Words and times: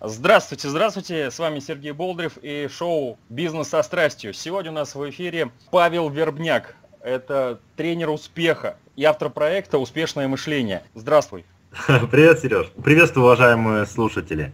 Здравствуйте, 0.00 0.68
здравствуйте, 0.68 1.30
с 1.30 1.38
вами 1.38 1.58
Сергей 1.58 1.92
Болдырев 1.92 2.36
и 2.42 2.68
шоу 2.68 3.18
«Бизнес 3.30 3.68
со 3.68 3.82
страстью». 3.82 4.34
Сегодня 4.34 4.70
у 4.70 4.74
нас 4.74 4.94
в 4.94 5.08
эфире 5.08 5.50
Павел 5.70 6.10
Вербняк, 6.10 6.76
это 7.00 7.60
тренер 7.76 8.10
успеха 8.10 8.76
и 8.94 9.04
автор 9.04 9.30
проекта 9.30 9.78
«Успешное 9.78 10.28
мышление». 10.28 10.82
Здравствуй. 10.94 11.46
Привет, 12.10 12.40
Сереж. 12.40 12.66
Приветствую, 12.84 13.24
уважаемые 13.24 13.86
слушатели. 13.86 14.52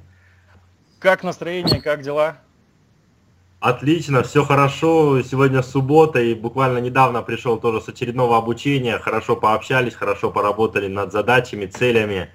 Как 1.01 1.25
настроение, 1.25 1.83
как 1.83 2.03
дела? 2.03 2.37
Отлично, 3.59 4.23
все 4.23 4.45
хорошо. 4.45 5.23
Сегодня 5.23 5.63
суббота 5.63 6.21
и 6.21 6.35
буквально 6.35 6.79
недавно 6.79 7.21
пришел 7.21 7.59
тоже 7.59 7.81
с 7.81 7.89
очередного 7.89 8.39
обучения. 8.39 8.97
Хорошо 8.99 9.35
пообщались, 9.35 9.95
хорошо 9.95 10.31
поработали 10.31 10.87
над 10.87 11.11
задачами, 11.11 11.67
целями. 11.67 12.31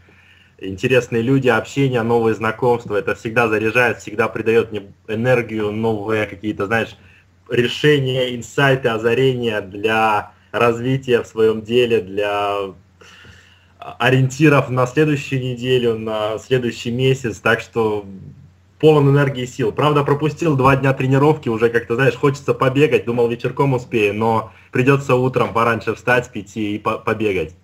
Интересные 0.59 1.21
люди, 1.21 1.47
общение, 1.49 2.01
новые 2.01 2.33
знакомства. 2.33 2.95
Это 2.95 3.13
всегда 3.13 3.47
заряжает, 3.47 3.99
всегда 3.99 4.27
придает 4.27 4.71
мне 4.71 4.91
энергию, 5.07 5.71
новые 5.71 6.25
какие-то, 6.25 6.65
знаешь, 6.65 6.97
решения, 7.47 8.35
инсайты, 8.35 8.89
озарения 8.89 9.61
для 9.61 10.31
развития 10.51 11.21
в 11.21 11.27
своем 11.27 11.61
деле, 11.61 12.01
для 12.01 12.73
ориентиров 13.77 14.69
на 14.69 14.87
следующую 14.87 15.41
неделю, 15.41 15.95
на 15.95 16.39
следующий 16.39 16.89
месяц. 16.89 17.37
Так 17.37 17.61
что 17.61 18.05
полон 18.79 19.09
энергии 19.09 19.43
и 19.43 19.47
сил. 19.47 19.71
Правда, 19.71 20.03
пропустил 20.03 20.55
два 20.55 20.75
дня 20.75 20.93
тренировки, 20.93 21.49
уже 21.49 21.69
как-то, 21.69 21.95
знаешь, 21.95 22.15
хочется 22.15 22.55
побегать, 22.55 23.05
думал 23.05 23.27
вечерком 23.27 23.73
успею, 23.73 24.15
но 24.15 24.51
придется 24.71 25.15
утром 25.15 25.53
пораньше 25.53 25.93
встать, 25.93 26.31
пяти 26.31 26.75
и 26.75 26.79
по 26.79 26.97
побегать. 26.97 27.55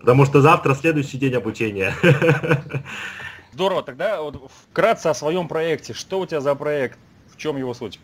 Потому 0.00 0.24
что 0.24 0.40
завтра 0.40 0.74
следующий 0.74 1.18
день 1.18 1.34
обучения. 1.34 1.94
Здорово, 3.52 3.82
тогда 3.82 4.22
вот 4.22 4.50
вкратце 4.70 5.08
о 5.08 5.14
своем 5.14 5.46
проекте. 5.46 5.92
Что 5.92 6.20
у 6.20 6.26
тебя 6.26 6.40
за 6.40 6.54
проект? 6.54 6.98
В 7.32 7.36
чем 7.36 7.58
его 7.58 7.74
суть? 7.74 8.00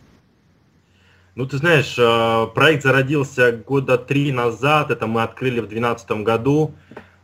Ну, 1.34 1.46
ты 1.46 1.58
знаешь, 1.58 1.94
э, 1.98 2.46
проект 2.54 2.82
зародился 2.82 3.52
года 3.52 3.98
три 3.98 4.32
назад, 4.32 4.90
это 4.90 5.06
мы 5.06 5.22
открыли 5.22 5.60
в 5.60 5.68
2012 5.68 6.22
году. 6.22 6.74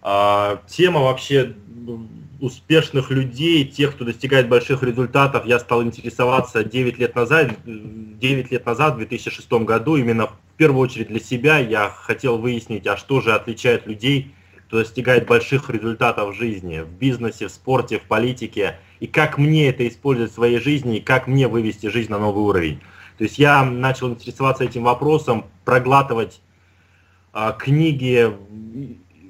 А, 0.03 0.61
тема 0.67 1.00
вообще 1.00 1.55
успешных 2.41 3.11
людей, 3.11 3.65
тех, 3.65 3.95
кто 3.95 4.05
достигает 4.05 4.48
больших 4.48 4.83
результатов, 4.83 5.47
я 5.47 5.59
стал 5.59 5.83
интересоваться 5.83 6.65
9 6.65 6.98
лет 6.98 7.15
назад, 7.15 7.53
9 7.65 8.50
лет 8.50 8.67
назад, 8.67 8.95
в 8.95 8.97
2006 8.98 9.50
году, 9.65 9.97
именно 9.97 10.27
в 10.27 10.34
первую 10.56 10.81
очередь 10.81 11.09
для 11.09 11.20
себя 11.20 11.59
я 11.59 11.89
хотел 11.89 12.39
выяснить, 12.39 12.87
а 12.87 12.97
что 12.97 13.20
же 13.20 13.33
отличает 13.33 13.87
людей, 13.87 14.34
достигает 14.78 15.27
больших 15.27 15.70
результатов 15.70 16.31
в 16.31 16.39
жизни, 16.39 16.81
в 16.81 16.89
бизнесе, 16.89 17.48
в 17.48 17.51
спорте, 17.51 17.98
в 17.98 18.03
политике, 18.03 18.78
и 19.01 19.06
как 19.06 19.39
мне 19.39 19.69
это 19.69 19.87
использовать 19.87 20.33
в 20.33 20.34
своей 20.34 20.59
жизни, 20.59 20.98
и 20.98 21.01
как 21.01 21.27
мне 21.27 21.48
вывести 21.48 21.89
жизнь 21.89 22.11
на 22.11 22.19
новый 22.19 22.45
уровень. 22.45 22.81
То 23.19 23.25
есть 23.25 23.39
я 23.39 23.62
начал 23.65 24.11
интересоваться 24.11 24.65
этим 24.65 24.84
вопросом, 24.84 25.47
проглатывать 25.65 26.41
а, 27.33 27.53
книги, 27.53 28.33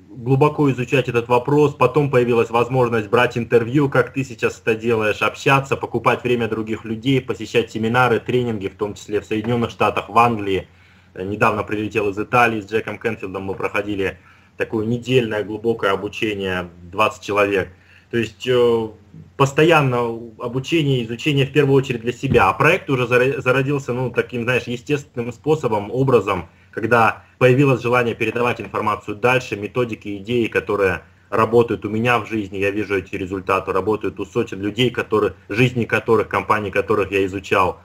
глубоко 0.08 0.70
изучать 0.70 1.08
этот 1.08 1.28
вопрос, 1.28 1.74
потом 1.74 2.10
появилась 2.10 2.50
возможность 2.50 3.08
брать 3.08 3.36
интервью, 3.36 3.88
как 3.88 4.12
ты 4.12 4.24
сейчас 4.24 4.60
это 4.60 4.74
делаешь, 4.74 5.22
общаться, 5.22 5.76
покупать 5.76 6.22
время 6.22 6.48
других 6.48 6.84
людей, 6.84 7.20
посещать 7.20 7.70
семинары, 7.70 8.20
тренинги, 8.20 8.68
в 8.68 8.76
том 8.76 8.94
числе 8.94 9.20
в 9.20 9.24
Соединенных 9.24 9.70
Штатах, 9.70 10.08
в 10.08 10.18
Англии. 10.18 10.68
Э, 11.14 11.24
недавно 11.24 11.62
прилетел 11.62 12.08
из 12.10 12.18
Италии, 12.18 12.60
с 12.60 12.70
Джеком 12.70 12.98
Кенфилдом 12.98 13.44
мы 13.44 13.54
проходили 13.54 14.18
такое 14.56 14.86
недельное 14.86 15.42
глубокое 15.44 15.92
обучение, 15.92 16.68
20 16.90 17.22
человек. 17.22 17.68
То 18.10 18.18
есть 18.18 18.46
э, 18.46 18.88
постоянно 19.36 20.00
обучение, 20.38 21.04
изучение 21.04 21.46
в 21.46 21.52
первую 21.52 21.76
очередь 21.76 22.02
для 22.02 22.12
себя. 22.12 22.48
А 22.48 22.52
проект 22.52 22.90
уже 22.90 23.06
зародился, 23.06 23.92
ну, 23.92 24.10
таким, 24.10 24.42
знаешь, 24.42 24.64
естественным 24.64 25.32
способом, 25.32 25.90
образом, 25.90 26.48
когда 26.70 27.24
появилось 27.38 27.82
желание 27.82 28.14
передавать 28.14 28.60
информацию 28.60 29.16
дальше, 29.16 29.56
методики, 29.56 30.18
идеи, 30.18 30.46
которые 30.46 31.02
работают 31.30 31.86
у 31.86 31.88
меня 31.88 32.18
в 32.18 32.28
жизни, 32.28 32.58
я 32.58 32.70
вижу 32.70 32.98
эти 32.98 33.16
результаты, 33.16 33.72
работают 33.72 34.20
у 34.20 34.26
сотен 34.26 34.60
людей, 34.60 34.90
которые, 34.90 35.32
жизни 35.48 35.84
которых, 35.84 36.28
компаний 36.28 36.70
которых 36.70 37.10
я 37.10 37.24
изучал 37.24 37.80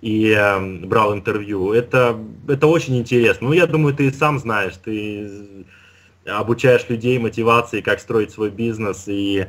и 0.00 0.30
э, 0.30 0.86
брал 0.86 1.12
интервью. 1.12 1.72
Это, 1.72 2.16
это 2.46 2.68
очень 2.68 2.96
интересно. 2.96 3.48
Ну, 3.48 3.52
я 3.54 3.66
думаю, 3.66 3.94
ты 3.94 4.12
сам 4.12 4.38
знаешь, 4.38 4.74
ты 4.76 5.64
обучаешь 6.26 6.88
людей 6.88 7.18
мотивации, 7.18 7.80
как 7.80 8.00
строить 8.00 8.30
свой 8.30 8.50
бизнес, 8.50 9.04
и 9.06 9.46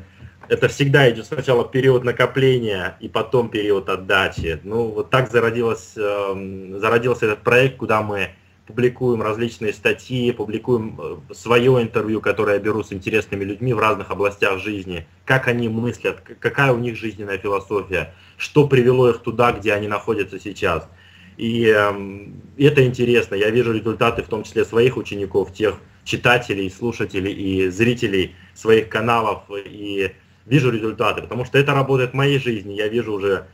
это 0.49 0.67
всегда 0.67 1.09
идет 1.09 1.25
сначала 1.25 1.67
период 1.67 2.03
накопления 2.03 2.97
и 2.99 3.09
потом 3.09 3.49
период 3.49 3.89
отдачи. 3.89 4.59
Ну, 4.63 4.85
вот 4.89 5.09
так 5.09 5.29
зародилось, 5.29 5.93
э, 5.97 6.77
зародился 6.79 7.25
этот 7.25 7.39
проект, 7.39 7.77
куда 7.77 8.01
мы 8.01 8.29
публикуем 8.65 9.21
различные 9.21 9.73
статьи, 9.73 10.31
публикуем 10.31 10.99
э, 10.99 11.33
свое 11.33 11.81
интервью, 11.81 12.21
которое 12.21 12.57
я 12.57 12.59
беру 12.59 12.83
с 12.83 12.93
интересными 12.93 13.43
людьми 13.43 13.73
в 13.73 13.79
разных 13.79 14.11
областях 14.11 14.59
жизни, 14.59 15.07
как 15.25 15.47
они 15.47 15.69
мыслят, 15.69 16.21
какая 16.39 16.71
у 16.73 16.77
них 16.77 16.97
жизненная 16.97 17.37
философия, 17.37 18.13
что 18.37 18.67
привело 18.67 19.09
их 19.09 19.19
туда, 19.19 19.51
где 19.51 19.73
они 19.73 19.87
находятся 19.87 20.39
сейчас. 20.39 20.87
И 21.37 21.65
э, 21.65 22.27
это 22.57 22.85
интересно, 22.85 23.35
я 23.35 23.49
вижу 23.51 23.71
результаты 23.71 24.23
в 24.23 24.27
том 24.27 24.43
числе 24.43 24.65
своих 24.65 24.97
учеников, 24.97 25.53
тех 25.53 25.79
читателей, 26.03 26.69
слушателей 26.71 27.31
и 27.31 27.69
зрителей 27.69 28.35
своих 28.55 28.89
каналов, 28.89 29.43
и 29.49 30.13
вижу 30.45 30.71
результаты, 30.71 31.21
потому 31.21 31.45
что 31.45 31.59
это 31.59 31.73
работает 31.73 32.11
в 32.11 32.15
моей 32.15 32.39
жизни, 32.39 32.73
я 32.73 32.87
вижу 32.87 33.13
уже 33.13 33.45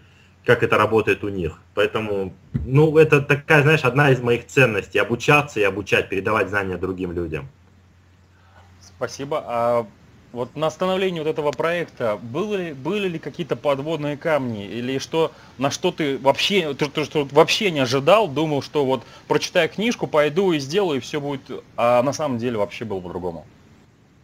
как 0.46 0.62
это 0.62 0.78
работает 0.78 1.24
у 1.24 1.30
них. 1.30 1.60
Поэтому, 1.74 2.34
ну, 2.54 2.98
это 2.98 3.22
такая, 3.22 3.64
знаешь, 3.64 3.84
одна 3.84 4.12
из 4.12 4.22
моих 4.22 4.46
ценностей, 4.48 5.00
обучаться 5.00 5.60
и 5.60 5.64
обучать, 5.64 6.10
передавать 6.10 6.50
знания 6.50 6.78
другим 6.78 7.14
людям. 7.14 7.48
Спасибо. 8.82 9.88
Вот 10.34 10.56
на 10.56 10.72
становлении 10.72 11.20
вот 11.20 11.28
этого 11.28 11.52
проекта 11.52 12.20
были, 12.20 12.74
были 12.74 13.08
ли 13.08 13.20
какие-то 13.20 13.56
подводные 13.56 14.18
камни 14.18 14.66
или 14.66 14.98
что, 14.98 15.32
на 15.60 15.70
что 15.70 15.92
ты 15.92 16.18
вообще, 16.18 16.74
ты, 16.74 16.90
ты, 16.90 17.04
что 17.04 17.28
вообще 17.32 17.70
не 17.70 17.82
ожидал, 17.82 18.28
думал, 18.28 18.64
что 18.64 18.84
вот 18.84 19.04
прочитаю 19.28 19.70
книжку, 19.70 20.08
пойду 20.08 20.52
и 20.52 20.58
сделаю, 20.58 20.98
и 20.98 21.02
все 21.02 21.22
будет, 21.22 21.42
а 21.78 22.02
на 22.02 22.14
самом 22.14 22.40
деле 22.40 22.58
вообще 22.58 22.84
было 22.84 23.00
по-другому? 23.00 23.46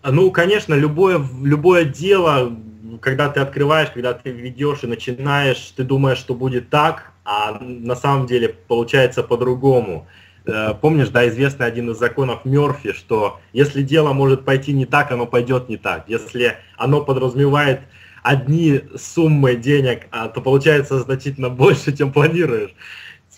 Ну, 0.03 0.31
конечно, 0.31 0.73
любое, 0.73 1.23
любое 1.43 1.85
дело, 1.85 2.57
когда 3.01 3.29
ты 3.29 3.41
открываешь, 3.41 3.91
когда 3.91 4.13
ты 4.13 4.31
ведешь 4.31 4.79
и 4.81 4.87
начинаешь, 4.87 5.73
ты 5.75 5.83
думаешь, 5.83 6.17
что 6.17 6.33
будет 6.33 6.71
так, 6.71 7.11
а 7.23 7.59
на 7.61 7.95
самом 7.95 8.25
деле 8.25 8.49
получается 8.49 9.21
по-другому. 9.21 10.07
Э, 10.45 10.73
помнишь, 10.79 11.09
да, 11.09 11.27
известный 11.27 11.65
один 11.65 11.91
из 11.91 11.97
законов 11.97 12.45
Мерфи, 12.45 12.93
что 12.93 13.39
если 13.53 13.81
дело 13.81 14.13
может 14.13 14.45
пойти 14.45 14.73
не 14.73 14.85
так, 14.85 15.11
оно 15.11 15.25
пойдет 15.25 15.69
не 15.69 15.77
так. 15.77 16.05
Если 16.07 16.57
оно 16.77 17.01
подразумевает 17.03 17.81
одни 18.23 18.81
суммы 18.95 19.55
денег, 19.55 20.07
а, 20.11 20.27
то 20.27 20.41
получается 20.41 20.99
значительно 20.99 21.49
больше, 21.63 21.95
чем 21.95 22.11
планируешь. 22.11 22.71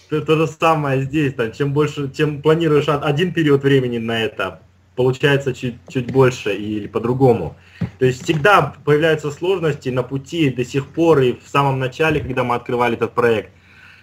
То, 0.10 0.22
то 0.22 0.36
же 0.36 0.48
самое 0.48 1.04
здесь, 1.04 1.34
там, 1.34 1.52
чем 1.52 1.74
больше, 1.74 2.12
чем 2.12 2.42
планируешь 2.42 2.88
один 2.88 3.34
период 3.34 3.64
времени 3.64 3.98
на 3.98 4.22
это, 4.22 4.62
получается 4.96 5.54
чуть, 5.54 5.76
чуть 5.88 6.12
больше 6.12 6.54
или 6.54 6.88
по-другому. 6.88 7.56
То 7.98 8.06
есть 8.06 8.24
всегда 8.24 8.76
появляются 8.84 9.32
сложности 9.32 9.90
на 9.90 10.04
пути 10.04 10.50
до 10.50 10.66
сих 10.66 10.88
пор 10.88 11.20
и 11.22 11.34
в 11.34 11.48
самом 11.48 11.80
начале, 11.80 12.20
когда 12.20 12.44
мы 12.44 12.56
открывали 12.56 12.96
этот 12.96 13.14
проект. 13.14 13.52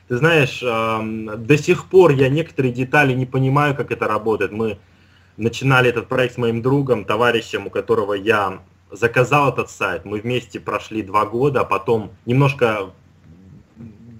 Ты 0.09 0.17
знаешь, 0.17 0.61
до 0.61 1.59
сих 1.59 1.87
пор 1.87 2.13
я 2.13 2.29
некоторые 2.31 2.73
детали 2.73 3.13
не 3.13 3.27
понимаю, 3.27 3.75
как 3.75 3.93
это 3.93 4.09
работает. 4.09 4.53
Мы 4.53 4.79
начинали 5.37 5.91
этот 5.91 6.09
проект 6.09 6.35
с 6.35 6.39
моим 6.39 6.63
другом, 6.63 7.05
товарищем, 7.05 7.67
у 7.67 7.71
которого 7.71 8.15
я 8.15 8.61
заказал 8.91 9.53
этот 9.53 9.71
сайт. 9.71 10.07
Мы 10.07 10.21
вместе 10.21 10.61
прошли 10.61 11.03
два 11.03 11.27
года, 11.27 11.61
а 11.61 11.65
потом 11.65 12.11
немножко 12.25 12.91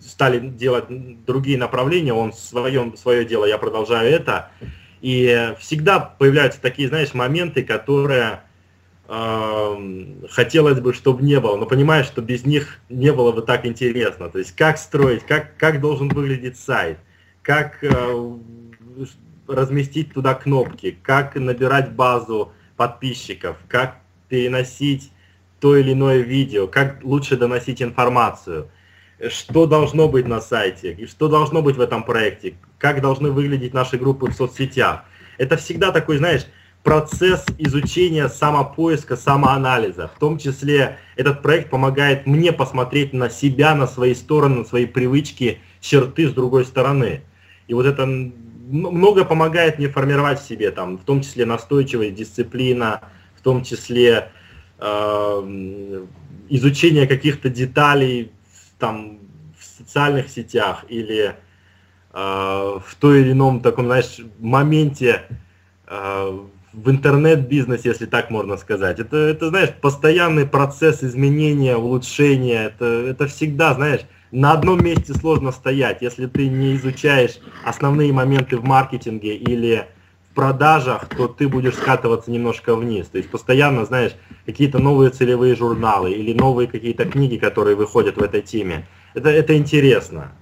стали 0.01 0.41
делать 0.41 0.85
другие 1.25 1.57
направления. 1.57 2.13
Он 2.13 2.35
своем, 2.35 2.97
свое 2.97 3.25
дело, 3.25 3.47
я 3.47 3.57
продолжаю 3.57 4.11
это. 4.11 4.51
И 5.01 5.55
всегда 5.59 6.01
появляются 6.01 6.61
такие, 6.61 6.89
знаешь, 6.89 7.15
моменты, 7.15 7.65
которые 7.65 8.43
хотелось 9.09 10.81
бы, 10.81 10.93
чтобы 10.93 11.23
не 11.23 11.41
было, 11.41 11.57
но 11.57 11.65
понимаешь, 11.65 12.07
что 12.07 12.21
без 12.21 12.45
них 12.45 12.79
не 12.91 13.11
было 13.11 13.33
бы 13.33 13.41
так 13.41 13.65
интересно. 13.65 14.29
То 14.29 14.39
есть 14.39 14.55
как 14.55 14.77
строить, 14.77 15.25
как, 15.25 15.57
как 15.57 15.81
должен 15.81 16.09
выглядеть 16.09 16.59
сайт, 16.59 16.99
как 17.41 17.83
э, 17.83 18.37
разместить 19.47 20.13
туда 20.13 20.35
кнопки, 20.35 20.99
как 21.03 21.37
набирать 21.37 21.93
базу 21.93 22.53
подписчиков, 22.77 23.57
как 23.67 23.97
переносить 24.29 25.11
то 25.59 25.75
или 25.75 25.93
иное 25.93 26.19
видео, 26.19 26.67
как 26.67 27.03
лучше 27.03 27.39
доносить 27.39 27.81
информацию, 27.81 28.69
что 29.31 29.65
должно 29.65 30.07
быть 30.07 30.27
на 30.27 30.43
сайте, 30.43 30.93
и 30.93 31.07
что 31.07 31.29
должно 31.29 31.63
быть 31.63 31.77
в 31.77 31.81
этом 31.81 32.05
проекте, 32.05 32.55
как 32.77 33.01
должны 33.01 33.31
выглядеть 33.31 33.73
наши 33.73 33.97
группы 33.97 34.27
в 34.27 34.35
соцсетях. 34.35 35.05
Это 35.39 35.57
всегда 35.57 35.93
такой, 35.93 36.19
знаешь, 36.19 36.47
процесс 36.89 37.45
изучения 37.59 38.31
самопоиска, 38.31 39.15
самоанализа. 39.15 40.11
В 40.17 40.19
том 40.19 40.39
числе 40.39 40.97
этот 41.17 41.43
проект 41.43 41.69
помогает 41.69 42.25
мне 42.25 42.51
посмотреть 42.51 43.13
на 43.13 43.29
себя, 43.29 43.75
на 43.75 43.87
свои 43.87 44.15
стороны, 44.15 44.61
на 44.61 44.65
свои 44.65 44.87
привычки, 44.87 45.59
черты 45.83 46.27
с 46.31 46.33
другой 46.33 46.65
стороны. 46.65 47.21
И 47.67 47.75
вот 47.75 47.85
это 47.85 48.07
много 48.07 49.27
помогает 49.27 49.77
мне 49.79 49.91
формировать 49.91 50.41
в 50.41 50.49
себе, 50.49 50.71
там, 50.71 50.97
в 50.97 51.05
том 51.05 51.21
числе 51.21 51.45
настойчивость, 51.45 52.15
дисциплина, 52.15 53.03
в 53.37 53.43
том 53.43 53.65
числе 53.65 54.31
э, 54.79 56.05
изучение 56.49 57.07
каких-то 57.07 57.51
деталей 57.51 58.33
там, 58.79 59.19
в 59.59 59.63
социальных 59.63 60.31
сетях 60.31 60.87
или 60.89 61.35
э, 62.15 62.15
в 62.15 62.95
той 62.99 63.21
или 63.21 63.33
ином 63.33 63.61
таком, 63.61 63.85
знаешь, 63.85 64.21
моменте 64.39 65.25
э, 65.87 66.39
в 66.73 66.91
интернет-бизнесе, 66.91 67.91
если 67.91 68.07
так 68.07 68.31
можно 68.31 68.57
сказать. 68.57 68.99
Это, 68.99 69.17
это, 69.17 69.49
знаешь, 69.49 69.71
постоянный 69.81 70.47
процесс 70.47 71.03
изменения, 71.03 71.77
улучшения. 71.77 72.67
Это, 72.67 72.85
это 72.85 73.27
всегда, 73.27 73.75
знаешь, 73.75 74.03
на 74.31 74.53
одном 74.53 74.85
месте 74.85 75.15
сложно 75.15 75.53
стоять, 75.53 76.03
если 76.03 76.27
ты 76.27 76.49
не 76.49 76.77
изучаешь 76.77 77.39
основные 77.65 78.13
моменты 78.13 78.59
в 78.59 78.65
маркетинге 78.65 79.35
или 79.35 79.87
в 80.31 80.35
продажах, 80.35 81.09
то 81.09 81.29
ты 81.29 81.49
будешь 81.49 81.75
скатываться 81.75 82.31
немножко 82.31 82.77
вниз. 82.77 83.09
То 83.09 83.19
есть 83.19 83.31
постоянно, 83.31 83.87
знаешь, 83.87 84.13
какие-то 84.45 84.79
новые 84.79 85.11
целевые 85.11 85.57
журналы 85.57 86.13
или 86.13 86.35
новые 86.35 86.69
какие-то 86.69 87.07
книги, 87.07 87.39
которые 87.39 87.77
выходят 87.77 88.17
в 88.17 88.23
этой 88.23 88.43
теме. 88.43 88.87
Это, 89.15 89.31
это 89.31 89.57
интересно. 89.57 90.33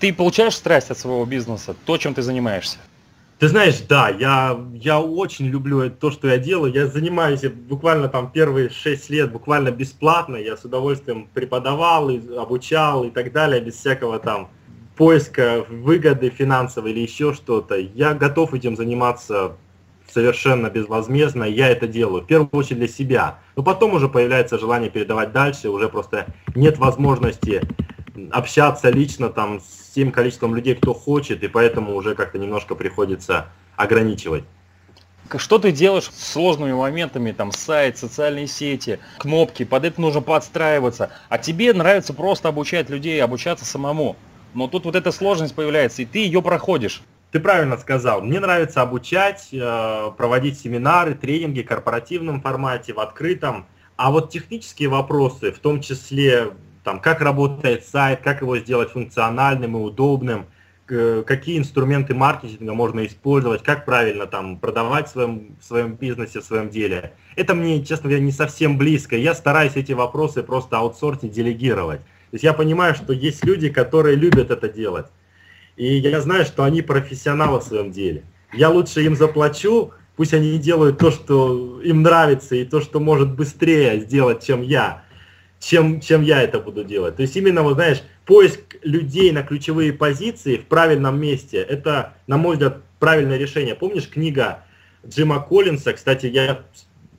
Ты 0.00 0.12
получаешь 0.12 0.54
страсть 0.54 0.90
от 0.90 0.98
своего 0.98 1.24
бизнеса, 1.26 1.74
то, 1.84 1.98
чем 1.98 2.14
ты 2.14 2.22
занимаешься? 2.22 2.78
Ты 3.38 3.48
знаешь, 3.48 3.80
да, 3.86 4.08
я, 4.08 4.58
я 4.72 4.98
очень 4.98 5.46
люблю 5.48 5.90
то, 5.90 6.10
что 6.10 6.26
я 6.28 6.38
делаю. 6.38 6.72
Я 6.72 6.86
занимаюсь 6.86 7.42
буквально 7.42 8.08
там 8.08 8.32
первые 8.32 8.70
шесть 8.70 9.10
лет 9.10 9.30
буквально 9.30 9.70
бесплатно. 9.70 10.36
Я 10.36 10.56
с 10.56 10.64
удовольствием 10.64 11.28
преподавал, 11.34 12.08
и 12.08 12.18
обучал 12.34 13.04
и 13.04 13.10
так 13.10 13.32
далее, 13.32 13.60
без 13.60 13.74
всякого 13.74 14.18
там 14.18 14.48
поиска 14.96 15.66
выгоды 15.68 16.30
финансовой 16.30 16.92
или 16.92 17.00
еще 17.00 17.34
что-то. 17.34 17.76
Я 17.76 18.14
готов 18.14 18.54
этим 18.54 18.74
заниматься 18.74 19.52
совершенно 20.10 20.70
безвозмездно, 20.70 21.44
я 21.44 21.68
это 21.68 21.86
делаю, 21.86 22.22
в 22.22 22.26
первую 22.26 22.48
очередь 22.52 22.78
для 22.78 22.88
себя. 22.88 23.38
Но 23.54 23.62
потом 23.62 23.92
уже 23.92 24.08
появляется 24.08 24.58
желание 24.58 24.88
передавать 24.88 25.32
дальше, 25.32 25.68
уже 25.68 25.90
просто 25.90 26.26
нет 26.54 26.78
возможности 26.78 27.60
общаться 28.32 28.90
лично 28.90 29.28
там 29.28 29.60
с 29.60 29.92
тем 29.94 30.12
количеством 30.12 30.54
людей, 30.54 30.74
кто 30.74 30.94
хочет, 30.94 31.42
и 31.42 31.48
поэтому 31.48 31.94
уже 31.94 32.14
как-то 32.14 32.38
немножко 32.38 32.74
приходится 32.74 33.48
ограничивать. 33.76 34.44
Что 35.36 35.58
ты 35.58 35.72
делаешь 35.72 36.04
с 36.04 36.32
сложными 36.32 36.72
моментами, 36.72 37.32
там, 37.32 37.50
сайт, 37.50 37.98
социальные 37.98 38.46
сети, 38.46 39.00
кнопки, 39.18 39.64
под 39.64 39.84
это 39.84 40.00
нужно 40.00 40.20
подстраиваться, 40.20 41.10
а 41.28 41.38
тебе 41.38 41.72
нравится 41.72 42.14
просто 42.14 42.48
обучать 42.48 42.90
людей, 42.90 43.22
обучаться 43.22 43.64
самому. 43.64 44.16
Но 44.54 44.68
тут 44.68 44.84
вот 44.84 44.94
эта 44.94 45.10
сложность 45.12 45.54
появляется, 45.54 46.02
и 46.02 46.06
ты 46.06 46.20
ее 46.20 46.42
проходишь. 46.42 47.02
Ты 47.32 47.40
правильно 47.40 47.76
сказал. 47.76 48.22
Мне 48.22 48.38
нравится 48.38 48.82
обучать, 48.82 49.48
э, 49.52 50.10
проводить 50.16 50.58
семинары, 50.60 51.14
тренинги 51.14 51.62
в 51.62 51.66
корпоративном 51.66 52.40
формате, 52.40 52.94
в 52.94 53.00
открытом. 53.00 53.66
А 53.96 54.10
вот 54.10 54.30
технические 54.30 54.88
вопросы, 54.88 55.50
в 55.50 55.58
том 55.58 55.80
числе 55.80 56.52
там, 56.86 57.00
как 57.00 57.20
работает 57.20 57.84
сайт, 57.84 58.20
как 58.22 58.42
его 58.42 58.56
сделать 58.58 58.90
функциональным 58.90 59.76
и 59.76 59.80
удобным, 59.80 60.46
какие 60.86 61.58
инструменты 61.58 62.14
маркетинга 62.14 62.74
можно 62.74 63.04
использовать, 63.04 63.64
как 63.64 63.84
правильно 63.84 64.28
там 64.28 64.56
продавать 64.56 65.08
в 65.08 65.10
своем, 65.10 65.56
в 65.60 65.64
своем 65.64 65.94
бизнесе, 65.94 66.38
в 66.38 66.44
своем 66.44 66.70
деле. 66.70 67.14
Это 67.34 67.56
мне, 67.56 67.84
честно 67.84 68.08
говоря, 68.08 68.24
не 68.24 68.30
совсем 68.30 68.78
близко. 68.78 69.16
Я 69.16 69.34
стараюсь 69.34 69.72
эти 69.74 69.90
вопросы 69.90 70.44
просто 70.44 70.78
аутсорсить, 70.78 71.32
делегировать. 71.32 72.02
То 72.02 72.34
есть 72.34 72.44
я 72.44 72.52
понимаю, 72.52 72.94
что 72.94 73.12
есть 73.12 73.44
люди, 73.44 73.68
которые 73.68 74.14
любят 74.14 74.52
это 74.52 74.68
делать. 74.68 75.06
И 75.74 75.92
я 75.96 76.20
знаю, 76.20 76.44
что 76.44 76.62
они 76.62 76.82
профессионалы 76.82 77.58
в 77.58 77.64
своем 77.64 77.90
деле. 77.90 78.22
Я 78.52 78.70
лучше 78.70 79.02
им 79.02 79.16
заплачу, 79.16 79.90
пусть 80.14 80.34
они 80.34 80.56
делают 80.56 80.98
то, 80.98 81.10
что 81.10 81.80
им 81.82 82.02
нравится, 82.02 82.54
и 82.54 82.64
то, 82.64 82.80
что 82.80 83.00
может 83.00 83.34
быстрее 83.34 83.98
сделать, 83.98 84.46
чем 84.46 84.62
я 84.62 85.02
чем, 85.60 86.00
чем 86.00 86.22
я 86.22 86.42
это 86.42 86.60
буду 86.60 86.84
делать. 86.84 87.16
То 87.16 87.22
есть 87.22 87.36
именно, 87.36 87.62
вот 87.62 87.74
знаешь, 87.74 88.02
поиск 88.24 88.76
людей 88.82 89.32
на 89.32 89.42
ключевые 89.42 89.92
позиции 89.92 90.56
в 90.56 90.66
правильном 90.66 91.20
месте, 91.20 91.58
это, 91.58 92.14
на 92.26 92.36
мой 92.36 92.54
взгляд, 92.54 92.82
правильное 92.98 93.38
решение. 93.38 93.74
Помнишь 93.74 94.08
книга 94.08 94.64
Джима 95.06 95.40
Коллинса, 95.40 95.92
кстати, 95.92 96.26
я 96.26 96.62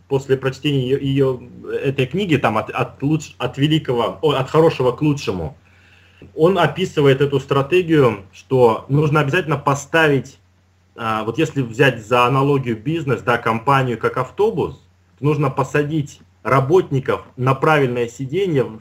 после 0.07 0.37
прочтения 0.37 0.81
ее, 0.81 0.99
ее 1.01 1.49
этой 1.83 2.05
книги, 2.05 2.37
там 2.37 2.57
от, 2.57 2.69
от, 2.69 3.01
луч, 3.01 3.33
от 3.37 3.57
великого, 3.57 4.19
о, 4.21 4.31
от 4.33 4.49
хорошего 4.49 4.91
к 4.91 5.01
лучшему, 5.01 5.57
он 6.35 6.57
описывает 6.57 7.21
эту 7.21 7.39
стратегию, 7.39 8.25
что 8.33 8.85
нужно 8.89 9.19
обязательно 9.19 9.57
поставить, 9.57 10.39
а, 10.95 11.23
вот 11.23 11.37
если 11.37 11.61
взять 11.61 12.05
за 12.05 12.25
аналогию 12.25 12.77
бизнес, 12.77 13.21
да, 13.21 13.37
компанию 13.37 13.97
как 13.97 14.17
автобус, 14.17 14.81
нужно 15.19 15.49
посадить 15.49 16.21
работников 16.47 17.23
на 17.35 17.53
правильное 17.53 18.07
сиденье 18.07 18.79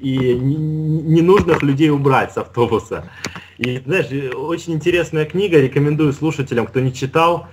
и 0.00 0.34
ненужных 0.34 1.62
людей 1.62 1.90
убрать 1.90 2.32
с 2.32 2.38
автобуса. 2.38 3.10
И, 3.58 3.78
знаешь, 3.84 4.06
очень 4.34 4.74
интересная 4.74 5.24
книга, 5.24 5.60
рекомендую 5.60 6.12
слушателям, 6.12 6.66
кто 6.66 6.80
не 6.80 6.92
читал, 6.92 7.48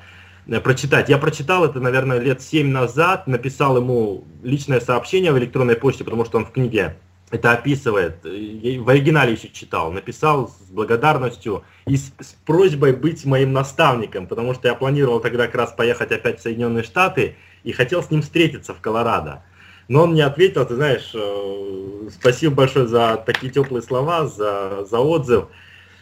э, 0.48 0.60
прочитать. 0.60 1.10
Я 1.10 1.18
прочитал 1.18 1.66
это, 1.66 1.80
наверное, 1.80 2.20
лет 2.20 2.42
7 2.42 2.70
назад, 2.70 3.28
написал 3.28 3.78
ему 3.78 4.24
личное 4.44 4.80
сообщение 4.80 5.32
в 5.32 5.38
электронной 5.38 5.76
почте, 5.76 6.04
потому 6.04 6.26
что 6.26 6.38
он 6.38 6.46
в 6.46 6.52
книге 6.52 6.98
это 7.30 7.52
описывает. 7.52 8.24
Я 8.24 8.82
в 8.82 8.90
оригинале 8.90 9.34
еще 9.34 9.50
читал, 9.50 9.92
написал 9.92 10.48
с 10.48 10.72
благодарностью 10.72 11.64
и 11.86 11.98
с, 11.98 12.14
с 12.20 12.36
просьбой 12.46 12.94
быть 12.94 13.26
моим 13.26 13.52
наставником, 13.52 14.28
потому 14.28 14.54
что 14.54 14.70
я 14.70 14.76
планировал 14.76 15.20
тогда 15.20 15.48
как 15.48 15.56
раз 15.56 15.72
поехать 15.74 16.12
опять 16.12 16.40
в 16.40 16.42
Соединенные 16.42 16.84
Штаты, 16.84 17.36
и 17.64 17.72
хотел 17.72 18.04
с 18.04 18.12
ним 18.12 18.22
встретиться 18.22 18.74
в 18.74 18.82
Колорадо. 18.82 19.44
Но 19.88 20.04
он 20.04 20.12
мне 20.12 20.26
ответил, 20.26 20.66
ты 20.66 20.76
знаешь, 20.76 21.12
э, 21.14 22.10
спасибо 22.12 22.56
большое 22.56 22.88
за 22.88 23.22
такие 23.26 23.52
теплые 23.52 23.82
слова, 23.82 24.28
за, 24.28 24.86
за 24.86 25.00
отзыв. 25.00 25.46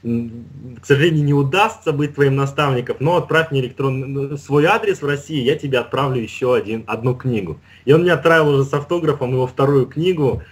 К 0.01 0.85
сожалению, 0.85 1.23
не 1.23 1.33
удастся 1.33 1.91
быть 1.91 2.13
твоим 2.13 2.35
наставником, 2.35 2.97
но 2.99 3.17
отправь 3.17 3.49
мне 3.49 3.61
электронный 3.61 4.37
свой 4.37 4.65
адрес 4.65 5.01
в 5.01 5.05
России, 5.05 5.41
я 5.41 5.55
тебе 5.55 5.79
отправлю 5.79 6.21
еще 6.21 6.53
один, 6.53 6.83
одну 6.85 7.15
книгу. 7.15 7.59
И 7.85 7.93
он 7.93 8.01
мне 8.01 8.13
отправил 8.13 8.49
уже 8.49 8.65
с 8.65 8.73
автографом 8.73 9.31
его 9.31 9.47
вторую 9.47 9.87
книгу. 9.87 10.43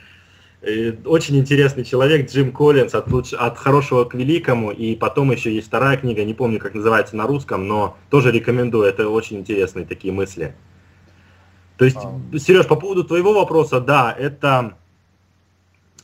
И 0.63 0.97
очень 1.05 1.37
интересный 1.37 1.83
человек, 1.83 2.31
Джим 2.31 2.51
Коллинс, 2.51 2.95
от, 2.95 3.11
луч... 3.11 3.33
от 3.33 3.57
хорошего 3.57 4.05
к 4.05 4.15
великому. 4.15 4.71
И 4.71 4.95
потом 4.95 5.31
еще 5.31 5.53
есть 5.53 5.67
вторая 5.67 5.97
книга, 5.97 6.23
не 6.23 6.33
помню, 6.33 6.57
как 6.59 6.73
называется 6.73 7.15
на 7.15 7.27
русском, 7.27 7.67
но 7.67 7.97
тоже 8.09 8.31
рекомендую, 8.31 8.85
это 8.85 9.09
очень 9.09 9.37
интересные 9.37 9.85
такие 9.85 10.13
мысли. 10.13 10.55
То 11.77 11.85
есть, 11.85 11.97
а... 11.97 12.37
Сереж, 12.37 12.67
по 12.67 12.75
поводу 12.75 13.03
твоего 13.03 13.33
вопроса, 13.33 13.81
да, 13.81 14.11
это 14.17 14.75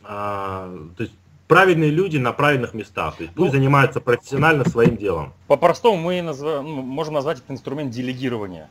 а, 0.04 0.68
то 0.98 1.04
есть 1.04 1.14
правильные 1.48 1.92
люди 1.92 2.18
на 2.18 2.34
правильных 2.34 2.74
местах. 2.74 3.18
То 3.18 3.24
есть 3.24 3.36
пусть 3.36 3.54
ну, 3.54 3.60
занимаются 3.60 4.02
профессионально 4.02 4.68
своим 4.68 4.98
делом. 4.98 5.34
По-простому 5.48 5.98
мы 5.98 6.22
назва, 6.22 6.62
ну, 6.62 6.82
можем 6.82 7.14
назвать 7.14 7.40
это 7.40 7.54
инструмент 7.54 7.92
делегирования. 7.92 8.70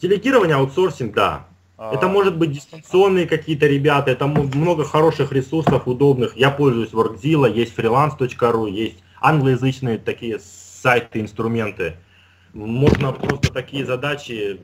Делегирование, 0.00 0.56
аутсорсинг, 0.56 1.14
да. 1.14 1.46
А... 1.76 1.92
Это 1.92 2.06
может 2.06 2.36
быть 2.36 2.52
дистанционные 2.52 3.26
какие-то 3.26 3.66
ребята, 3.66 4.12
это 4.12 4.26
много 4.26 4.84
хороших 4.84 5.32
ресурсов, 5.32 5.88
удобных. 5.88 6.36
Я 6.36 6.50
пользуюсь 6.50 6.90
Workzilla, 6.90 7.52
есть 7.52 7.76
freelance.ru, 7.76 8.70
есть 8.70 9.02
англоязычные 9.20 9.98
такие 9.98 10.38
сайты, 10.38 11.20
инструменты. 11.20 11.96
Можно 12.52 13.10
просто 13.12 13.52
такие 13.52 13.84
задачи 13.84 14.60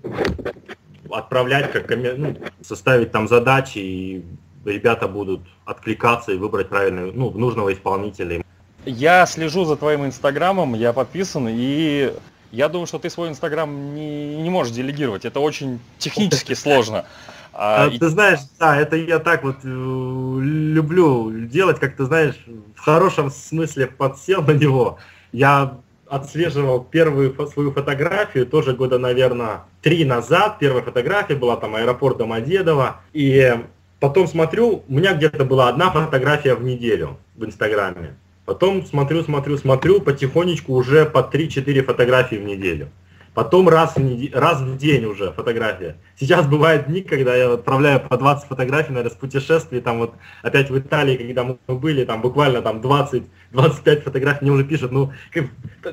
отправлять, 1.12 1.72
как 1.72 1.88
ну, 2.16 2.36
составить 2.60 3.12
там 3.12 3.28
задачи, 3.28 3.78
и 3.78 4.24
ребята 4.64 5.08
будут 5.08 5.40
откликаться 5.64 6.32
и 6.32 6.36
выбрать 6.36 6.68
правильный, 6.68 7.12
ну, 7.12 7.30
нужного 7.30 7.72
исполнителя. 7.72 8.42
Я 8.84 9.26
слежу 9.26 9.64
за 9.64 9.76
твоим 9.76 10.06
инстаграмом, 10.06 10.74
я 10.74 10.92
подписан, 10.92 11.46
и 11.48 12.12
я 12.50 12.68
думаю, 12.68 12.86
что 12.86 12.98
ты 12.98 13.10
свой 13.10 13.28
инстаграм 13.28 13.94
не, 13.94 14.36
не 14.36 14.50
можешь 14.50 14.72
делегировать. 14.72 15.24
Это 15.24 15.40
очень 15.40 15.80
технически 15.98 16.54
сложно. 16.54 17.04
А, 17.52 17.84
а, 17.84 17.90
ты 17.90 18.08
знаешь, 18.08 18.40
да, 18.58 18.76
это 18.76 18.96
я 18.96 19.18
так 19.18 19.42
вот 19.42 19.56
э, 19.64 19.68
люблю 19.68 21.30
делать, 21.46 21.78
как 21.78 21.96
ты 21.96 22.04
знаешь, 22.04 22.36
в 22.74 22.80
хорошем 22.80 23.30
смысле 23.30 23.86
подсел 23.86 24.42
на 24.42 24.52
него. 24.52 24.98
Я 25.32 25.78
отслеживал 26.10 26.82
первую 26.82 27.34
свою 27.48 27.72
фотографию, 27.72 28.44
тоже 28.44 28.74
года, 28.74 28.98
наверное, 28.98 29.62
три 29.80 30.04
назад. 30.04 30.58
Первая 30.58 30.82
фотография 30.82 31.36
была 31.36 31.56
там 31.56 31.76
аэропорт 31.76 32.18
Домодедово. 32.18 33.00
И 33.12 33.54
потом 34.00 34.26
смотрю, 34.26 34.82
у 34.86 34.92
меня 34.92 35.14
где-то 35.14 35.44
была 35.44 35.68
одна 35.68 35.90
фотография 35.90 36.54
в 36.54 36.64
неделю 36.64 37.16
в 37.36 37.44
Инстаграме. 37.44 38.16
Потом 38.44 38.84
смотрю, 38.84 39.22
смотрю, 39.22 39.56
смотрю, 39.56 40.00
потихонечку 40.00 40.74
уже 40.74 41.06
по 41.06 41.18
3-4 41.18 41.82
фотографии 41.82 42.36
в 42.36 42.44
неделю. 42.44 42.88
Потом 43.32 43.68
раз 43.68 43.94
в, 43.96 44.34
раз 44.34 44.60
в 44.60 44.76
день 44.76 45.04
уже 45.04 45.32
фотография. 45.32 45.96
Сейчас 46.18 46.46
бывают 46.46 46.86
дни, 46.86 47.00
когда 47.00 47.36
я 47.36 47.52
отправляю 47.52 48.00
по 48.00 48.16
20 48.16 48.48
фотографий, 48.48 48.90
наверное, 48.90 49.14
с 49.14 49.18
путешествий, 49.18 49.80
там 49.80 49.98
вот 49.98 50.14
опять 50.42 50.68
в 50.68 50.76
Италии, 50.76 51.16
когда 51.16 51.44
мы 51.44 51.56
были, 51.76 52.04
там 52.04 52.22
буквально 52.22 52.60
там 52.60 52.80
20-25 52.80 54.00
фотографий, 54.02 54.38
мне 54.42 54.50
уже 54.50 54.64
пишут, 54.64 54.90
ну, 54.90 55.12
как, 55.32 55.44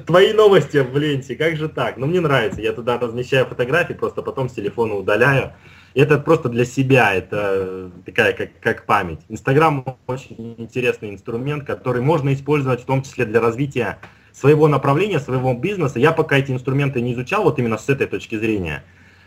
твои 0.05 0.33
новости 0.33 0.77
в 0.77 0.97
ленте, 0.97 1.35
как 1.35 1.57
же 1.57 1.69
так? 1.69 1.97
Ну, 1.97 2.07
мне 2.07 2.21
нравится, 2.21 2.59
я 2.59 2.73
туда 2.73 2.97
размещаю 2.97 3.45
фотографии, 3.45 3.93
просто 3.93 4.23
потом 4.23 4.49
с 4.49 4.53
телефона 4.53 4.95
удаляю. 4.95 5.53
Это 5.93 6.17
просто 6.17 6.49
для 6.49 6.65
себя, 6.65 7.13
это 7.13 7.91
такая 8.05 8.33
как, 8.33 8.49
как 8.61 8.85
память. 8.85 9.19
Инстаграм 9.29 9.97
очень 10.07 10.55
интересный 10.57 11.11
инструмент, 11.11 11.65
который 11.65 12.01
можно 12.01 12.33
использовать 12.33 12.81
в 12.81 12.85
том 12.85 13.03
числе 13.03 13.25
для 13.25 13.41
развития 13.41 13.99
своего 14.39 14.67
направления, 14.67 15.19
своего 15.19 15.53
бизнеса. 15.53 15.99
Я 15.99 16.11
пока 16.11 16.37
эти 16.37 16.51
инструменты 16.51 17.01
не 17.01 17.13
изучал 17.13 17.43
вот 17.43 17.57
именно 17.57 17.77
с 17.77 17.89
этой 17.89 18.05
точки 18.05 18.37
зрения, 18.37 18.83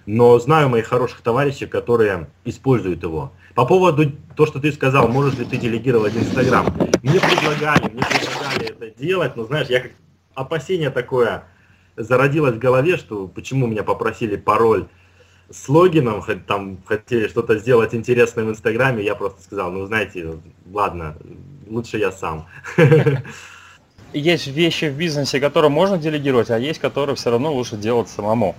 но 0.06 0.38
знаю 0.38 0.68
моих 0.68 0.86
хороших 0.86 1.20
товарищей, 1.20 1.66
которые 1.66 2.28
используют 2.44 3.02
его. 3.02 3.32
По 3.54 3.66
поводу 3.66 4.12
то, 4.36 4.46
что 4.46 4.60
ты 4.60 4.72
сказал, 4.72 5.08
можешь 5.08 5.38
ли 5.38 5.44
ты 5.44 5.56
делегировать 5.56 6.16
Инстаграм. 6.16 6.66
Мне 7.02 7.20
предлагали, 7.20 7.90
мне 7.90 8.02
предлагали 8.02 8.70
это 8.70 8.98
делать, 8.98 9.36
но 9.36 9.44
знаешь, 9.44 9.68
я 9.68 9.80
как 9.80 9.92
опасение 10.34 10.90
такое 10.90 11.44
зародилось 11.96 12.54
в 12.54 12.58
голове, 12.58 12.96
что 12.96 13.26
почему 13.26 13.66
меня 13.66 13.82
попросили 13.82 14.36
пароль 14.36 14.86
с 15.50 15.68
логином, 15.68 16.22
хоть 16.22 16.46
там 16.46 16.78
хотели 16.86 17.26
что-то 17.26 17.58
сделать 17.58 17.94
интересное 17.94 18.44
в 18.44 18.50
Инстаграме, 18.50 19.02
я 19.02 19.16
просто 19.16 19.42
сказал, 19.42 19.72
ну 19.72 19.84
знаете, 19.86 20.38
ладно, 20.72 21.16
лучше 21.68 21.98
я 21.98 22.12
сам. 22.12 22.46
есть 24.12 24.46
вещи 24.46 24.86
в 24.86 24.96
бизнесе, 24.96 25.40
которые 25.40 25.70
можно 25.70 25.98
делегировать, 25.98 26.50
а 26.50 26.58
есть, 26.58 26.80
которые 26.80 27.16
все 27.16 27.30
равно 27.30 27.52
лучше 27.52 27.76
делать 27.76 28.08
самому. 28.08 28.54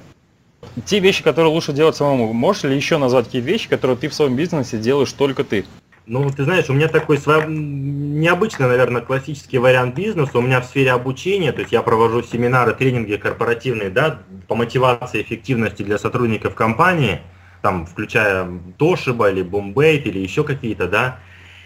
Те 0.85 0.99
вещи, 0.99 1.23
которые 1.23 1.51
лучше 1.51 1.73
делать 1.73 1.95
самому, 1.95 2.31
можешь 2.33 2.63
ли 2.63 2.75
еще 2.75 2.97
назвать 2.97 3.25
какие 3.25 3.41
вещи, 3.41 3.67
которые 3.67 3.97
ты 3.97 4.07
в 4.09 4.13
своем 4.13 4.35
бизнесе 4.35 4.77
делаешь 4.77 5.11
только 5.11 5.43
ты? 5.43 5.65
Ну, 6.07 6.29
ты 6.29 6.43
знаешь, 6.43 6.69
у 6.69 6.73
меня 6.73 6.87
такой 6.87 7.17
свой, 7.17 7.45
необычный, 7.47 8.67
наверное, 8.67 9.01
классический 9.01 9.59
вариант 9.59 9.95
бизнеса. 9.95 10.37
У 10.37 10.41
меня 10.41 10.59
в 10.59 10.65
сфере 10.65 10.91
обучения, 10.91 11.51
то 11.51 11.61
есть 11.61 11.71
я 11.71 11.81
провожу 11.83 12.23
семинары, 12.23 12.73
тренинги 12.73 13.15
корпоративные, 13.15 13.89
да, 13.89 14.19
по 14.47 14.55
мотивации 14.55 15.21
эффективности 15.21 15.83
для 15.83 15.97
сотрудников 15.97 16.55
компании, 16.55 17.21
там, 17.61 17.85
включая 17.85 18.45
Toshiba 18.79 19.31
или 19.31 19.43
Bombay 19.43 19.97
или 19.97 20.19
еще 20.19 20.43
какие-то, 20.43 20.87
да. 20.87 21.19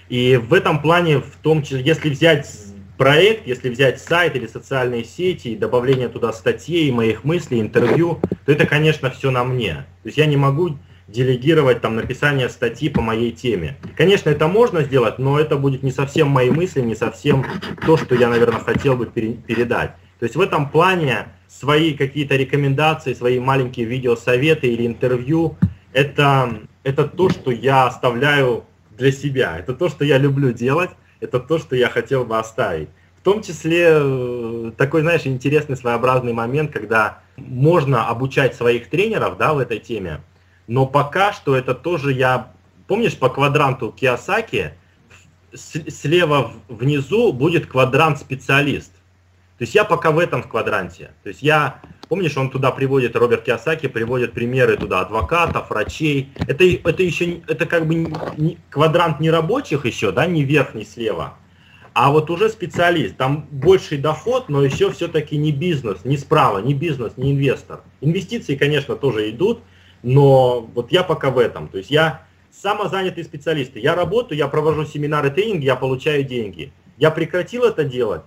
И 0.10 0.36
в 0.36 0.54
этом 0.54 0.82
плане, 0.82 1.20
в 1.20 1.36
том 1.42 1.64
числе, 1.64 1.82
если 1.82 2.10
взять 2.10 2.48
проект, 2.98 3.48
если 3.48 3.70
взять 3.70 4.02
сайт 4.02 4.36
или 4.36 4.48
социальные 4.48 5.04
сети 5.04 5.50
и 5.50 5.56
добавление 5.56 6.10
туда 6.10 6.34
статей, 6.34 6.92
моих 6.92 7.24
мыслей, 7.24 7.62
интервью, 7.62 8.20
то 8.46 8.52
это, 8.52 8.66
конечно, 8.66 9.10
все 9.10 9.32
на 9.32 9.44
мне. 9.44 9.86
То 10.04 10.08
есть 10.08 10.18
я 10.18 10.26
не 10.26 10.38
могу 10.38 10.78
делегировать 11.08 11.82
там 11.82 11.96
написание 11.96 12.50
статьи 12.50 12.90
по 12.90 13.02
моей 13.02 13.32
теме. 13.32 13.78
Конечно, 13.96 14.30
это 14.30 14.48
можно 14.48 14.82
сделать, 14.82 15.20
но 15.20 15.40
это 15.40 15.56
будет 15.56 15.84
не 15.84 15.92
совсем 15.92 16.30
мои 16.30 16.50
мысли, 16.50 16.82
не 16.82 16.96
совсем 16.96 17.46
то, 17.86 17.98
что 17.98 18.16
я, 18.16 18.30
наверное, 18.30 18.60
хотел 18.60 18.96
бы 18.96 19.06
передать. 19.06 19.92
То 20.20 20.24
есть 20.24 20.36
в 20.36 20.42
этом 20.42 20.70
плане 20.70 21.28
свои 21.48 21.94
какие-то 21.94 22.36
рекомендации, 22.36 23.14
свои 23.14 23.40
маленькие 23.40 23.86
видеосоветы 23.86 24.68
или 24.68 24.88
интервью, 24.88 25.58
это, 25.94 26.62
это 26.84 27.08
то, 27.08 27.30
что 27.30 27.52
я 27.52 27.86
оставляю 27.86 28.64
для 28.98 29.12
себя. 29.12 29.58
Это 29.60 29.74
то, 29.74 29.90
что 29.90 30.06
я 30.06 30.18
люблю 30.18 30.52
делать 30.52 30.92
это 31.26 31.40
то, 31.40 31.60
что 31.60 31.76
я 31.76 31.90
хотел 31.90 32.26
бы 32.26 32.38
оставить. 32.38 32.90
В 33.20 33.22
том 33.22 33.42
числе 33.42 33.90
э, 33.90 34.72
такой, 34.78 35.02
знаешь, 35.02 35.26
интересный 35.26 35.76
своеобразный 35.76 36.34
момент, 36.34 36.72
когда 36.72 37.20
можно 37.38 38.08
обучать 38.08 38.56
своих 38.56 38.90
тренеров 38.90 39.38
да, 39.38 39.54
в 39.54 39.60
этой 39.60 39.80
теме, 39.80 40.22
но 40.68 40.86
пока 40.86 41.34
что 41.34 41.56
это 41.56 41.74
тоже 41.76 42.14
я... 42.14 42.52
Помнишь, 42.88 43.18
по 43.18 43.30
квадранту 43.30 43.92
Киосаки 43.92 44.74
слева 45.54 46.52
внизу 46.68 47.34
будет 47.34 47.66
квадрант 47.66 48.20
специалист. 48.20 48.92
То 49.58 49.64
есть 49.64 49.74
я 49.74 49.86
пока 49.86 50.12
в 50.12 50.20
этом 50.20 50.44
квадранте. 50.44 51.12
То 51.24 51.30
есть 51.30 51.42
я, 51.42 51.80
помнишь, 52.08 52.38
он 52.38 52.50
туда 52.50 52.72
приводит, 52.72 53.16
Роберт 53.16 53.44
Киосаки 53.44 53.88
приводит 53.88 54.34
примеры 54.34 54.78
туда 54.78 55.02
адвокатов, 55.02 55.70
врачей. 55.70 56.30
Это, 56.48 56.64
это 56.64 57.04
еще, 57.04 57.42
это 57.48 57.66
как 57.66 57.88
бы 57.88 57.96
не, 58.38 58.58
квадрант 58.70 59.20
не 59.20 59.30
рабочих 59.30 59.86
еще, 59.86 60.12
да, 60.12 60.26
не 60.26 60.44
верхний 60.44 60.86
слева, 60.86 61.36
а 61.94 62.12
вот 62.12 62.30
уже 62.30 62.50
специалист. 62.50 63.16
Там 63.16 63.48
больший 63.52 63.98
доход, 63.98 64.50
но 64.50 64.64
еще 64.64 64.92
все-таки 64.92 65.38
не 65.38 65.52
бизнес, 65.52 66.04
не 66.04 66.18
справа, 66.18 66.60
не 66.60 66.74
бизнес, 66.74 67.14
не 67.16 67.32
инвестор. 67.32 67.82
Инвестиции, 68.02 68.56
конечно, 68.56 68.96
тоже 68.96 69.30
идут, 69.30 69.62
но 70.04 70.62
вот 70.62 70.92
я 70.92 71.04
пока 71.04 71.32
в 71.32 71.40
этом. 71.40 71.68
То 71.70 71.78
есть 71.78 71.90
я 71.90 72.26
самозанятый 72.52 73.24
специалист. 73.24 73.76
Я 73.76 73.96
работаю, 73.96 74.38
я 74.38 74.48
провожу 74.48 74.86
семинары, 74.86 75.30
тренинги, 75.30 75.66
я 75.66 75.76
получаю 75.76 76.24
деньги. 76.24 76.72
Я 76.98 77.12
прекратил 77.12 77.64
это 77.64 77.84
делать, 77.84 78.22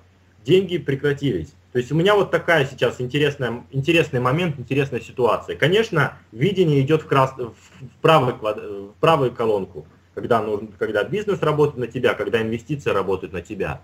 деньги 0.44 0.78
прекратились. 0.78 1.54
То 1.78 1.80
есть 1.80 1.92
у 1.92 1.94
меня 1.94 2.16
вот 2.16 2.32
такая 2.32 2.66
сейчас 2.66 3.00
интересная, 3.00 3.64
интересный 3.70 4.18
момент, 4.18 4.58
интересная 4.58 4.98
ситуация. 4.98 5.54
Конечно, 5.54 6.14
видение 6.32 6.80
идет 6.80 7.02
в, 7.02 7.06
крас... 7.06 7.34
в, 7.38 7.54
правый, 8.02 8.34
в 8.34 8.94
правую 8.98 9.30
колонку, 9.30 9.86
когда, 10.12 10.42
нужно, 10.42 10.70
когда 10.76 11.04
бизнес 11.04 11.40
работает 11.40 11.78
на 11.78 11.86
тебя, 11.86 12.14
когда 12.14 12.42
инвестиции 12.42 12.90
работают 12.90 13.32
на 13.32 13.42
тебя. 13.42 13.80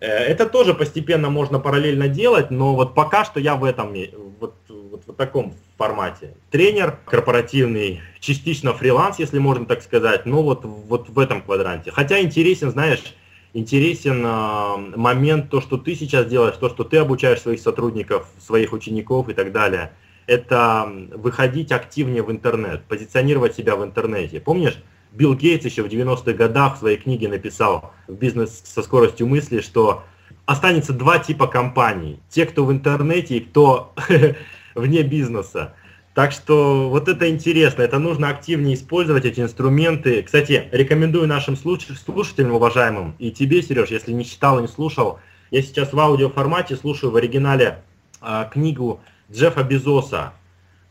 Э, 0.00 0.08
это 0.08 0.46
тоже 0.46 0.74
постепенно 0.74 1.30
можно 1.30 1.60
параллельно 1.60 2.08
делать, 2.08 2.50
но 2.50 2.74
вот 2.74 2.96
пока 2.96 3.24
что 3.24 3.38
я 3.38 3.54
в 3.54 3.62
этом, 3.62 3.94
вот, 4.40 4.56
вот 4.68 5.04
в 5.06 5.14
таком 5.14 5.54
формате. 5.78 6.34
Тренер 6.50 6.98
корпоративный, 7.04 8.00
частично 8.18 8.74
фриланс, 8.74 9.20
если 9.20 9.38
можно 9.38 9.64
так 9.64 9.84
сказать, 9.84 10.26
но 10.26 10.42
вот, 10.42 10.64
вот 10.64 11.08
в 11.08 11.20
этом 11.20 11.40
квадранте. 11.40 11.92
Хотя 11.92 12.20
интересен, 12.20 12.72
знаешь, 12.72 13.14
интересен 13.54 14.24
э, 14.24 14.96
момент, 14.96 15.50
то, 15.50 15.60
что 15.60 15.76
ты 15.76 15.94
сейчас 15.94 16.26
делаешь, 16.26 16.56
то, 16.56 16.68
что 16.68 16.84
ты 16.84 16.98
обучаешь 16.98 17.40
своих 17.40 17.60
сотрудников, 17.60 18.26
своих 18.38 18.72
учеников 18.72 19.28
и 19.28 19.34
так 19.34 19.52
далее. 19.52 19.92
Это 20.26 20.90
выходить 21.14 21.72
активнее 21.72 22.22
в 22.22 22.30
интернет, 22.30 22.84
позиционировать 22.84 23.54
себя 23.54 23.76
в 23.76 23.84
интернете. 23.84 24.40
Помнишь, 24.40 24.78
Билл 25.12 25.34
Гейтс 25.34 25.64
еще 25.64 25.82
в 25.82 25.88
90-х 25.88 26.32
годах 26.32 26.76
в 26.76 26.78
своей 26.78 26.96
книге 26.96 27.28
написал 27.28 27.92
в 28.08 28.14
«Бизнес 28.14 28.62
со 28.64 28.82
скоростью 28.82 29.26
мысли», 29.26 29.60
что 29.60 30.04
останется 30.46 30.92
два 30.92 31.18
типа 31.18 31.46
компаний. 31.46 32.20
Те, 32.30 32.46
кто 32.46 32.64
в 32.64 32.72
интернете 32.72 33.36
и 33.36 33.40
кто 33.40 33.94
вне 34.74 35.02
бизнеса. 35.02 35.74
Так 36.14 36.32
что 36.32 36.90
вот 36.90 37.08
это 37.08 37.30
интересно, 37.30 37.82
это 37.82 37.98
нужно 37.98 38.28
активнее 38.28 38.74
использовать 38.74 39.24
эти 39.24 39.40
инструменты. 39.40 40.22
Кстати, 40.22 40.68
рекомендую 40.70 41.26
нашим 41.26 41.56
слушателям, 41.56 42.52
уважаемым, 42.52 43.14
и 43.18 43.30
тебе, 43.30 43.62
Сереж, 43.62 43.88
если 43.90 44.12
не 44.12 44.26
читал 44.26 44.58
и 44.58 44.62
не 44.62 44.68
слушал, 44.68 45.20
я 45.50 45.62
сейчас 45.62 45.92
в 45.92 45.98
аудиоформате 45.98 46.76
слушаю 46.76 47.12
в 47.12 47.16
оригинале 47.16 47.82
э, 48.20 48.44
книгу 48.52 49.00
Джеффа 49.30 49.62
Безоса 49.62 50.34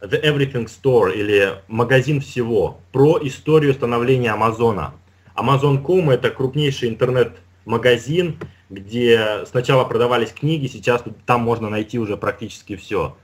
The 0.02 0.24
Everything 0.24 0.68
Store 0.68 1.14
или 1.14 1.62
Магазин 1.68 2.20
всего 2.22 2.80
про 2.92 3.20
историю 3.22 3.76
становления 3.76 4.32
Амазона. 4.32 4.96
Amazon.com 5.36 6.10
это 6.10 6.32
крупнейший 6.32 6.90
интернет-магазин, 6.90 8.40
где 8.72 9.46
сначала 9.46 9.84
продавались 9.84 10.32
книги, 10.32 10.66
сейчас 10.66 11.04
там 11.28 11.42
можно 11.42 11.70
найти 11.70 12.00
уже 12.00 12.18
практически 12.18 12.76
все 12.76 13.16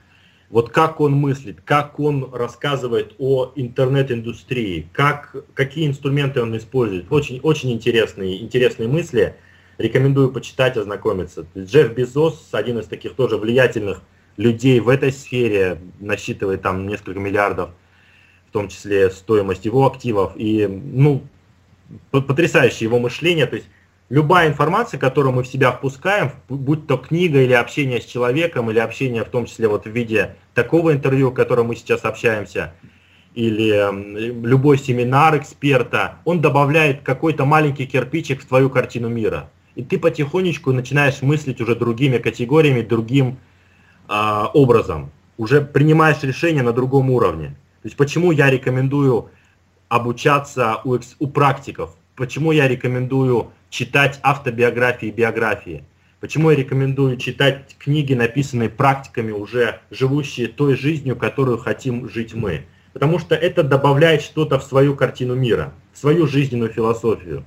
вот 0.50 0.70
как 0.70 1.00
он 1.00 1.12
мыслит, 1.12 1.60
как 1.64 2.00
он 2.00 2.30
рассказывает 2.32 3.14
о 3.18 3.52
интернет-индустрии, 3.54 4.88
как, 4.92 5.36
какие 5.54 5.86
инструменты 5.86 6.40
он 6.42 6.56
использует. 6.56 7.10
Очень, 7.12 7.40
очень 7.42 7.72
интересные, 7.72 8.42
интересные 8.42 8.88
мысли. 8.88 9.34
Рекомендую 9.76 10.32
почитать, 10.32 10.76
ознакомиться. 10.76 11.46
Джефф 11.56 11.92
Безос, 11.92 12.48
один 12.52 12.78
из 12.78 12.86
таких 12.86 13.14
тоже 13.14 13.36
влиятельных 13.36 14.02
людей 14.36 14.80
в 14.80 14.88
этой 14.88 15.12
сфере, 15.12 15.78
насчитывает 16.00 16.62
там 16.62 16.86
несколько 16.88 17.20
миллиардов, 17.20 17.70
в 18.48 18.52
том 18.52 18.68
числе 18.68 19.10
стоимость 19.10 19.66
его 19.66 19.86
активов. 19.86 20.32
И, 20.36 20.66
ну, 20.66 21.22
потрясающее 22.10 22.88
его 22.88 22.98
мышление. 22.98 23.46
То 23.46 23.56
есть 23.56 23.68
любая 24.08 24.48
информация, 24.48 24.98
которую 24.98 25.34
мы 25.34 25.42
в 25.42 25.48
себя 25.48 25.72
впускаем, 25.72 26.32
будь 26.48 26.86
то 26.86 26.96
книга 26.96 27.42
или 27.42 27.52
общение 27.52 28.00
с 28.00 28.04
человеком, 28.04 28.70
или 28.70 28.78
общение 28.78 29.24
в 29.24 29.28
том 29.28 29.46
числе 29.46 29.68
вот 29.68 29.84
в 29.84 29.90
виде 29.90 30.36
такого 30.54 30.92
интервью, 30.92 31.30
в 31.30 31.34
котором 31.34 31.68
мы 31.68 31.76
сейчас 31.76 32.04
общаемся, 32.04 32.74
или 33.34 34.42
любой 34.46 34.78
семинар 34.78 35.36
эксперта, 35.38 36.16
он 36.24 36.40
добавляет 36.40 37.02
какой-то 37.02 37.44
маленький 37.44 37.86
кирпичик 37.86 38.42
в 38.42 38.46
твою 38.46 38.70
картину 38.70 39.08
мира. 39.08 39.50
И 39.74 39.84
ты 39.84 39.98
потихонечку 39.98 40.72
начинаешь 40.72 41.22
мыслить 41.22 41.60
уже 41.60 41.76
другими 41.76 42.18
категориями, 42.18 42.82
другим 42.82 43.38
э, 44.08 44.44
образом. 44.54 45.12
Уже 45.36 45.60
принимаешь 45.60 46.20
решение 46.22 46.64
на 46.64 46.72
другом 46.72 47.10
уровне. 47.10 47.50
То 47.82 47.86
есть 47.86 47.96
почему 47.96 48.32
я 48.32 48.50
рекомендую 48.50 49.30
обучаться 49.88 50.80
у, 50.82 50.98
у 51.20 51.26
практиков, 51.28 51.94
почему 52.18 52.50
я 52.50 52.66
рекомендую 52.66 53.52
читать 53.70 54.18
автобиографии 54.24 55.06
и 55.06 55.12
биографии. 55.12 55.84
Почему 56.20 56.50
я 56.50 56.56
рекомендую 56.56 57.16
читать 57.16 57.76
книги, 57.78 58.12
написанные 58.12 58.68
практиками, 58.68 59.30
уже 59.30 59.80
живущие 59.92 60.48
той 60.48 60.74
жизнью, 60.74 61.14
которую 61.14 61.58
хотим 61.58 62.08
жить 62.08 62.34
мы? 62.34 62.62
Потому 62.92 63.20
что 63.20 63.36
это 63.36 63.62
добавляет 63.62 64.22
что-то 64.22 64.58
в 64.58 64.64
свою 64.64 64.96
картину 64.96 65.36
мира, 65.36 65.72
в 65.92 65.98
свою 65.98 66.26
жизненную 66.26 66.72
философию. 66.72 67.44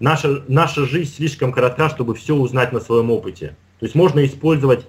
Наша, 0.00 0.42
наша 0.48 0.86
жизнь 0.86 1.14
слишком 1.14 1.52
коротка, 1.52 1.90
чтобы 1.90 2.14
все 2.14 2.34
узнать 2.34 2.72
на 2.72 2.80
своем 2.80 3.10
опыте. 3.10 3.54
То 3.80 3.84
есть 3.84 3.94
можно 3.94 4.24
использовать 4.24 4.86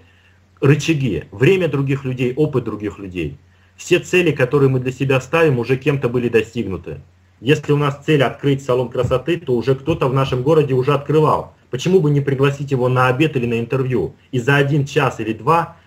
рычаги, 0.62 1.26
время 1.32 1.68
других 1.68 2.06
людей, 2.06 2.34
опыт 2.34 2.64
других 2.64 2.98
людей. 2.98 3.38
Все 3.76 4.00
цели, 4.00 4.32
которые 4.32 4.70
мы 4.70 4.80
для 4.80 4.94
себя 4.94 5.20
ставим, 5.20 5.60
уже 5.60 5.76
кем-то 5.76 6.08
были 6.08 6.30
достигнуты. 6.30 7.02
Если 7.46 7.74
у 7.74 7.78
нас 7.78 8.00
цель 8.04 8.24
открыть 8.24 8.66
салон 8.66 8.90
красоты, 8.90 9.38
то 9.40 9.54
уже 9.54 9.76
кто-то 9.76 10.08
в 10.08 10.14
нашем 10.16 10.42
городе 10.42 10.74
уже 10.74 10.96
открывал. 10.96 11.54
Почему 11.70 12.00
бы 12.00 12.10
не 12.10 12.20
пригласить 12.20 12.72
его 12.72 12.90
на 12.90 13.08
обед 13.08 13.36
или 13.36 13.46
на 13.46 13.60
интервью 13.60 14.16
и 14.32 14.40
за 14.40 14.56
один 14.56 14.84
час 14.88 15.20
или 15.20 15.32
два 15.32 15.78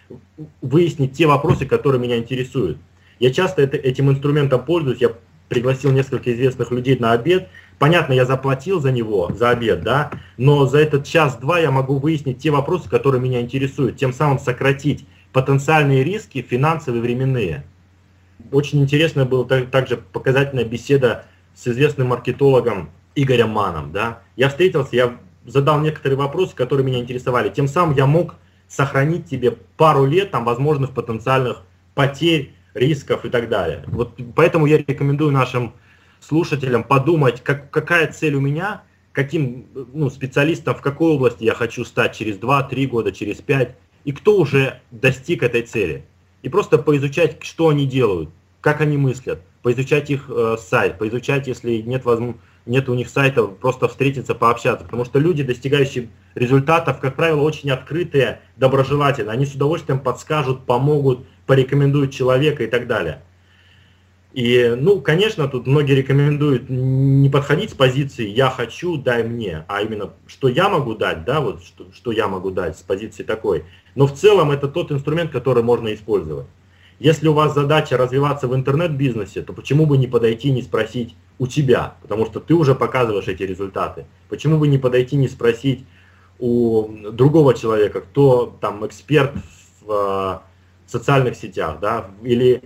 выяснить 0.63 1.15
те 1.15 1.27
вопросы, 1.27 1.67
которые 1.67 2.01
меня 2.01 2.17
интересуют. 2.17 2.79
Я 3.19 3.33
часто 3.33 3.63
это, 3.63 3.77
этим 3.77 4.09
инструментом 4.09 4.65
пользуюсь, 4.65 5.01
я 5.01 5.11
пригласил 5.49 5.91
несколько 5.91 6.33
известных 6.33 6.71
людей 6.71 6.97
на 6.97 7.11
обед, 7.11 7.49
понятно, 7.81 8.13
я 8.13 8.25
заплатил 8.25 8.81
за 8.81 8.93
него, 8.93 9.33
за 9.35 9.51
обед, 9.51 9.83
да, 9.83 10.13
но 10.37 10.65
за 10.67 10.79
этот 10.79 11.07
час-два 11.07 11.59
я 11.59 11.73
могу 11.73 11.99
выяснить 11.99 12.39
те 12.39 12.51
вопросы, 12.53 12.89
которые 12.89 13.21
меня 13.21 13.41
интересуют, 13.41 13.97
тем 13.97 14.13
самым 14.13 14.39
сократить 14.39 15.07
потенциальные 15.33 16.05
риски 16.05 16.41
финансовые, 16.41 17.03
временные. 17.03 17.65
Очень 18.53 18.81
интересная 18.81 19.25
была 19.25 19.45
также 19.45 19.97
показательная 19.97 20.65
беседа 20.65 21.25
с 21.59 21.67
известным 21.67 22.09
маркетологом 22.09 22.91
Игорем 23.15 23.51
Маном, 23.51 23.91
да. 23.91 24.21
Я 24.37 24.49
встретился, 24.49 24.95
я 24.95 25.19
задал 25.45 25.81
некоторые 25.81 26.17
вопросы, 26.17 26.55
которые 26.55 26.87
меня 26.87 27.01
интересовали. 27.01 27.49
Тем 27.49 27.67
самым 27.67 27.97
я 27.97 28.07
мог 28.07 28.37
сохранить 28.69 29.27
тебе 29.27 29.53
пару 29.77 30.05
лет 30.07 30.31
там 30.31 30.45
возможных 30.45 30.93
потенциальных 30.93 31.63
потерь, 31.95 32.55
рисков 32.75 33.25
и 33.25 33.31
так 33.31 33.49
далее. 33.49 33.83
Вот 33.89 34.21
поэтому 34.37 34.67
я 34.67 34.79
рекомендую 34.79 35.33
нашим 35.33 35.73
слушателям 36.21 36.85
подумать, 36.85 37.43
как, 37.43 37.71
какая 37.71 38.13
цель 38.13 38.35
у 38.35 38.41
меня, 38.41 38.83
каким 39.13 39.67
ну, 39.93 40.11
специалистом, 40.11 40.77
в 40.77 40.81
какой 40.81 41.13
области 41.13 41.43
я 41.43 41.55
хочу 41.55 41.85
стать 41.85 42.15
через 42.15 42.37
2-3 42.39 42.87
года, 42.87 43.11
через 43.11 43.39
5, 43.39 43.75
и 44.05 44.13
кто 44.13 44.39
уже 44.39 44.81
достиг 44.93 45.43
этой 45.43 45.63
цели. 45.63 46.05
И 46.43 46.49
просто 46.49 46.79
поизучать, 46.79 47.43
что 47.43 47.69
они 47.69 47.85
делают, 47.87 48.31
как 48.61 48.81
они 48.81 48.97
мыслят, 48.97 49.41
поизучать 49.63 50.11
их 50.11 50.29
э, 50.29 50.57
сайт, 50.59 50.99
поизучать, 50.99 51.47
если 51.47 51.79
нет 51.79 52.05
возможности 52.05 52.43
нет 52.69 52.89
у 52.89 52.95
них 52.95 53.09
сайта, 53.09 53.45
просто 53.45 53.89
встретиться, 53.89 54.35
пообщаться. 54.35 54.85
Потому 54.85 55.05
что 55.05 55.19
люди, 55.19 55.43
достигающие 55.43 56.11
результатов, 56.35 57.01
как 57.01 57.17
правило, 57.17 57.41
очень 57.41 57.71
открытые, 57.71 58.41
доброжелательные. 58.57 59.33
Они 59.33 59.47
с 59.47 59.55
удовольствием 59.55 59.99
подскажут, 59.99 60.67
помогут, 60.67 61.27
порекомендуют 61.47 62.13
человека 62.13 62.63
и 62.63 62.67
так 62.67 62.87
далее. 62.87 63.23
И, 64.35 64.77
ну, 64.79 65.01
конечно, 65.01 65.49
тут 65.49 65.67
многие 65.67 65.95
рекомендуют 65.95 66.69
не 66.69 67.31
подходить 67.31 67.71
с 67.71 67.75
позиции 67.75 68.29
«я 68.29 68.51
хочу, 68.51 68.99
дай 68.99 69.25
мне», 69.25 69.65
а 69.69 69.81
именно 69.81 70.11
«что 70.27 70.49
я 70.49 70.69
могу 70.69 70.95
дать», 70.95 71.25
да, 71.25 71.41
вот 71.41 71.65
что, 71.65 71.87
что 71.95 72.13
я 72.13 72.29
могу 72.29 72.51
дать 72.51 72.79
с 72.79 72.83
позиции 72.83 73.23
такой. 73.23 73.65
Но 73.95 74.07
в 74.07 74.13
целом 74.13 74.51
это 74.51 74.69
тот 74.69 74.93
инструмент, 74.93 75.33
который 75.33 75.63
можно 75.63 75.93
использовать. 75.95 76.47
Если 76.99 77.29
у 77.29 77.33
вас 77.33 77.55
задача 77.55 77.97
развиваться 77.97 78.49
в 78.49 78.55
интернет-бизнесе, 78.55 79.43
то 79.43 79.53
почему 79.53 79.87
бы 79.87 79.97
не 79.97 80.09
подойти, 80.09 80.51
не 80.51 80.63
спросить 80.63 81.15
у 81.39 81.47
тебя, 81.47 81.95
потому 82.03 82.27
что 82.27 82.41
ты 82.41 82.55
уже 82.55 82.75
показываешь 82.75 83.29
эти 83.29 83.45
результаты. 83.45 84.07
Почему 84.29 84.59
бы 84.59 84.67
не 84.67 84.79
подойти, 84.79 85.15
не 85.15 85.29
спросить 85.29 85.87
у 86.41 86.89
другого 87.13 87.55
человека, 87.55 88.01
кто 88.01 88.57
там 88.61 88.85
эксперт 88.85 89.33
в 89.81 90.43
э, 90.45 90.91
социальных 90.91 91.37
сетях, 91.37 91.79
да, 91.81 92.11
или, 92.25 92.63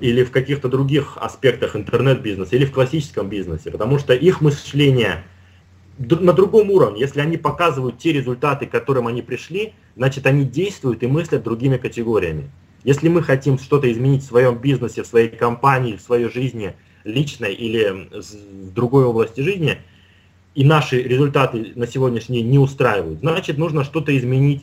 или 0.00 0.24
в 0.24 0.30
каких-то 0.30 0.68
других 0.68 1.18
аспектах 1.20 1.76
интернет-бизнеса, 1.76 2.56
или 2.56 2.64
в 2.64 2.72
классическом 2.72 3.28
бизнесе, 3.28 3.70
потому 3.70 3.98
что 3.98 4.14
их 4.14 4.40
мышление 4.40 5.24
на 5.98 6.32
другом 6.32 6.70
уровне. 6.70 7.00
Если 7.00 7.20
они 7.20 7.36
показывают 7.36 7.98
те 7.98 8.12
результаты, 8.12 8.66
к 8.66 8.70
которым 8.70 9.06
они 9.06 9.20
пришли, 9.20 9.74
значит 9.96 10.26
они 10.26 10.44
действуют 10.44 11.02
и 11.02 11.06
мыслят 11.06 11.42
другими 11.42 11.76
категориями. 11.76 12.50
Если 12.86 13.08
мы 13.08 13.20
хотим 13.20 13.58
что-то 13.58 13.90
изменить 13.90 14.22
в 14.22 14.26
своем 14.26 14.58
бизнесе, 14.58 15.02
в 15.02 15.08
своей 15.08 15.28
компании, 15.28 15.96
в 15.96 16.00
своей 16.00 16.30
жизни, 16.30 16.76
личной 17.02 17.52
или 17.52 18.08
в 18.12 18.72
другой 18.72 19.04
области 19.04 19.40
жизни, 19.40 19.78
и 20.54 20.64
наши 20.64 21.02
результаты 21.02 21.72
на 21.74 21.88
сегодняшний 21.88 22.42
день 22.42 22.50
не 22.52 22.58
устраивают, 22.60 23.18
значит 23.18 23.58
нужно 23.58 23.82
что-то 23.82 24.16
изменить 24.16 24.62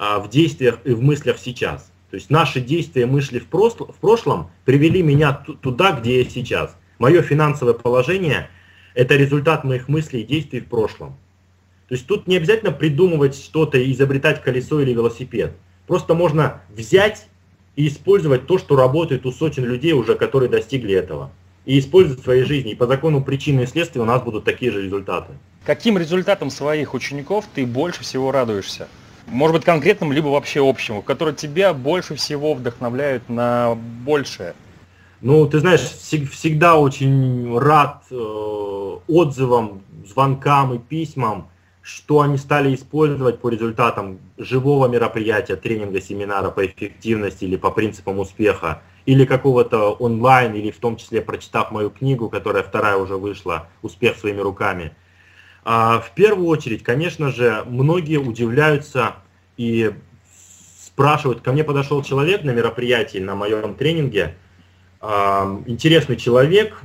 а, 0.00 0.18
в 0.18 0.30
действиях 0.30 0.80
и 0.82 0.94
в 0.94 1.00
мыслях 1.00 1.38
сейчас. 1.38 1.92
То 2.10 2.16
есть 2.16 2.28
наши 2.28 2.60
действия 2.60 3.06
мысли 3.06 3.38
в, 3.38 3.46
прошлом, 3.46 3.92
в 3.92 3.98
прошлом 4.00 4.50
привели 4.64 5.00
меня 5.00 5.32
туда, 5.32 5.92
где 5.92 6.24
я 6.24 6.28
сейчас. 6.28 6.76
Мое 6.98 7.22
финансовое 7.22 7.74
положение– 7.74 8.50
это 8.94 9.14
результат 9.14 9.62
моих 9.62 9.86
мыслей 9.86 10.22
и 10.22 10.26
действий 10.26 10.58
в 10.58 10.66
прошлом. 10.66 11.10
То 11.86 11.94
есть 11.94 12.08
тут 12.08 12.26
не 12.26 12.36
обязательно 12.36 12.72
придумывать 12.72 13.36
что-то 13.36 13.78
и 13.78 13.92
изобретать 13.92 14.42
колесо 14.42 14.80
или 14.80 14.92
велосипед. 14.92 15.52
Просто 15.86 16.14
можно 16.14 16.60
взять 16.68 17.28
и 17.76 17.88
использовать 17.88 18.46
то, 18.46 18.58
что 18.58 18.76
работает 18.76 19.26
у 19.26 19.32
сотен 19.32 19.64
людей 19.64 19.92
уже, 19.92 20.14
которые 20.14 20.48
достигли 20.48 20.94
этого. 20.94 21.30
И 21.64 21.78
использовать 21.78 22.20
в 22.20 22.24
своей 22.24 22.44
жизни. 22.44 22.72
И 22.72 22.74
по 22.74 22.86
закону 22.86 23.22
причины 23.22 23.62
и 23.62 23.66
следствия 23.66 24.02
у 24.02 24.04
нас 24.04 24.22
будут 24.22 24.44
такие 24.44 24.70
же 24.70 24.82
результаты. 24.82 25.32
Каким 25.64 25.96
результатом 25.96 26.50
своих 26.50 26.92
учеников 26.92 27.46
ты 27.54 27.64
больше 27.64 28.02
всего 28.02 28.30
радуешься? 28.30 28.86
Может 29.26 29.56
быть 29.56 29.64
конкретным, 29.64 30.12
либо 30.12 30.28
вообще 30.28 30.66
общему, 30.68 31.00
который 31.00 31.34
тебя 31.34 31.72
больше 31.72 32.14
всего 32.16 32.52
вдохновляют 32.52 33.28
на 33.30 33.74
большее? 33.74 34.54
Ну, 35.22 35.46
ты 35.46 35.60
знаешь, 35.60 35.80
всегда 35.80 36.76
очень 36.76 37.58
рад 37.58 38.04
э, 38.10 38.96
отзывам, 39.08 39.80
звонкам 40.06 40.74
и 40.74 40.78
письмам 40.78 41.48
что 41.84 42.22
они 42.22 42.38
стали 42.38 42.74
использовать 42.74 43.40
по 43.40 43.50
результатам 43.50 44.18
живого 44.38 44.88
мероприятия, 44.88 45.54
тренинга, 45.54 46.00
семинара 46.00 46.50
по 46.50 46.64
эффективности 46.64 47.44
или 47.44 47.56
по 47.56 47.70
принципам 47.70 48.18
успеха, 48.18 48.80
или 49.04 49.26
какого-то 49.26 49.92
онлайн, 49.92 50.54
или 50.54 50.70
в 50.70 50.78
том 50.78 50.96
числе 50.96 51.20
прочитав 51.20 51.70
мою 51.70 51.90
книгу, 51.90 52.30
которая 52.30 52.62
вторая 52.62 52.96
уже 52.96 53.16
вышла, 53.18 53.68
«Успех 53.82 54.16
своими 54.16 54.40
руками». 54.40 54.96
А 55.62 56.00
в 56.00 56.14
первую 56.14 56.48
очередь, 56.48 56.82
конечно 56.82 57.30
же, 57.30 57.62
многие 57.66 58.16
удивляются 58.16 59.16
и 59.58 59.92
спрашивают, 60.86 61.42
ко 61.42 61.52
мне 61.52 61.64
подошел 61.64 62.02
человек 62.02 62.44
на 62.44 62.52
мероприятии, 62.52 63.18
на 63.18 63.34
моем 63.34 63.74
тренинге, 63.74 64.36
интересный 65.02 66.16
человек, 66.16 66.80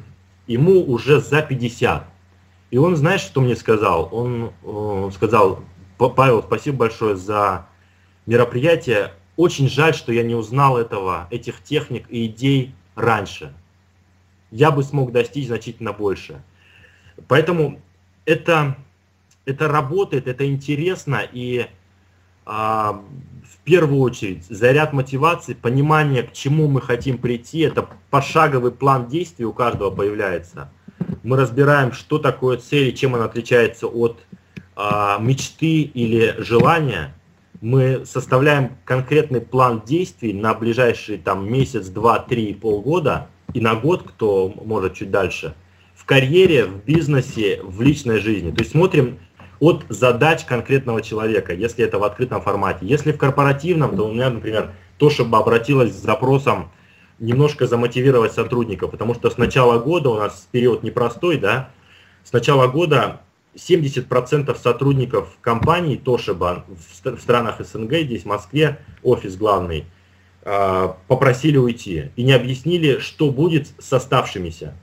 ему 0.45 0.81
уже 0.81 1.21
за 1.21 1.41
50, 1.41 2.05
и 2.71 2.77
он, 2.77 2.95
знаешь, 2.95 3.21
что 3.21 3.41
мне 3.41 3.55
сказал? 3.55 4.09
Он 4.11 4.53
э, 4.63 5.09
сказал, 5.13 5.63
Павел, 5.97 6.43
спасибо 6.43 6.77
большое 6.77 7.15
за 7.15 7.65
мероприятие. 8.25 9.13
Очень 9.37 9.69
жаль, 9.69 9.95
что 9.95 10.11
я 10.11 10.23
не 10.23 10.35
узнал 10.35 10.77
этого, 10.77 11.27
этих 11.31 11.63
техник 11.63 12.05
и 12.09 12.27
идей 12.27 12.75
раньше. 12.95 13.53
Я 14.51 14.71
бы 14.71 14.83
смог 14.83 15.11
достичь 15.11 15.47
значительно 15.47 15.93
больше. 15.93 16.43
Поэтому 17.27 17.81
это, 18.25 18.77
это 19.45 19.67
работает, 19.67 20.27
это 20.27 20.47
интересно 20.47 21.21
и 21.31 21.67
а, 22.45 23.03
в 23.43 23.57
первую 23.63 24.01
очередь 24.01 24.45
заряд 24.45 24.93
мотивации, 24.93 25.53
понимание, 25.53 26.23
к 26.23 26.33
чему 26.33 26.67
мы 26.67 26.81
хотим 26.81 27.17
прийти, 27.17 27.59
это 27.59 27.87
пошаговый 28.09 28.71
план 28.71 29.07
действий 29.07 29.45
у 29.45 29.53
каждого 29.53 29.89
появляется– 29.89 30.71
мы 31.23 31.37
разбираем, 31.37 31.91
что 31.91 32.17
такое 32.17 32.57
цель 32.57 32.89
и 32.89 32.95
чем 32.95 33.15
она 33.15 33.25
отличается 33.25 33.87
от 33.87 34.19
а, 34.75 35.19
мечты 35.19 35.81
или 35.81 36.35
желания. 36.37 37.13
Мы 37.61 38.05
составляем 38.05 38.77
конкретный 38.85 39.41
план 39.41 39.81
действий 39.85 40.33
на 40.33 40.53
ближайший 40.53 41.17
там, 41.17 41.51
месяц, 41.51 41.87
два, 41.87 42.19
три, 42.19 42.53
полгода 42.53 43.27
и 43.53 43.59
на 43.59 43.75
год, 43.75 44.03
кто 44.03 44.53
может 44.63 44.93
чуть 44.93 45.11
дальше, 45.11 45.55
в 45.95 46.05
карьере, 46.05 46.65
в 46.65 46.83
бизнесе, 46.85 47.59
в 47.61 47.81
личной 47.81 48.19
жизни. 48.19 48.51
То 48.51 48.59
есть 48.59 48.71
смотрим 48.71 49.19
от 49.59 49.85
задач 49.89 50.45
конкретного 50.45 51.01
человека, 51.01 51.53
если 51.53 51.83
это 51.83 51.99
в 51.99 52.03
открытом 52.03 52.41
формате. 52.41 52.79
Если 52.85 53.11
в 53.11 53.17
корпоративном, 53.17 53.97
то 53.97 54.07
у 54.07 54.13
меня, 54.13 54.29
например, 54.29 54.71
то, 54.97 55.09
чтобы 55.09 55.37
обратилась 55.37 55.93
с 55.93 56.01
запросом 56.01 56.71
немножко 57.19 57.67
замотивировать 57.67 58.33
сотрудников, 58.33 58.91
потому 58.91 59.13
что 59.13 59.29
с 59.29 59.37
начала 59.37 59.79
года 59.79 60.09
у 60.09 60.15
нас 60.15 60.47
период 60.51 60.83
непростой, 60.83 61.37
да, 61.37 61.71
с 62.23 62.33
начала 62.33 62.67
года 62.67 63.21
70% 63.55 64.55
сотрудников 64.57 65.37
компании 65.41 65.95
Тошиба 65.95 66.65
в 66.67 67.19
странах 67.19 67.59
СНГ, 67.59 67.93
здесь 68.03 68.23
в 68.23 68.27
Москве, 68.27 68.79
офис 69.03 69.35
главный, 69.35 69.85
а, 70.43 70.97
попросили 71.07 71.57
уйти 71.57 72.11
и 72.15 72.23
не 72.23 72.31
объяснили, 72.31 72.99
что 72.99 73.31
будет 73.31 73.67
с 73.77 73.91
оставшимися. 73.91 74.75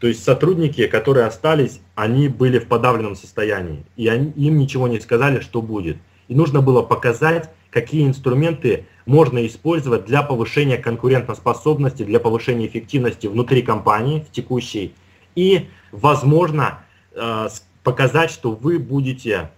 То 0.00 0.08
есть 0.08 0.24
сотрудники, 0.24 0.86
которые 0.86 1.26
остались, 1.26 1.80
они 1.94 2.28
были 2.28 2.58
в 2.58 2.66
подавленном 2.66 3.14
состоянии, 3.14 3.84
и 3.96 4.08
они, 4.08 4.32
им 4.32 4.58
ничего 4.58 4.88
не 4.88 5.00
сказали, 5.00 5.40
что 5.40 5.62
будет. 5.62 5.96
И 6.28 6.34
нужно 6.34 6.60
было 6.60 6.82
показать, 6.82 7.50
какие 7.74 8.06
инструменты 8.06 8.86
можно 9.04 9.44
использовать 9.44 10.04
для 10.04 10.22
повышения 10.22 10.78
конкурентоспособности, 10.78 12.04
для 12.04 12.20
повышения 12.20 12.68
эффективности 12.68 13.26
внутри 13.26 13.62
компании 13.62 14.20
в 14.20 14.30
текущей. 14.30 14.94
И, 15.34 15.66
возможно, 15.90 16.78
э, 17.12 17.48
показать, 17.82 18.30
что 18.30 18.52
вы 18.52 18.78
будете 18.78 19.50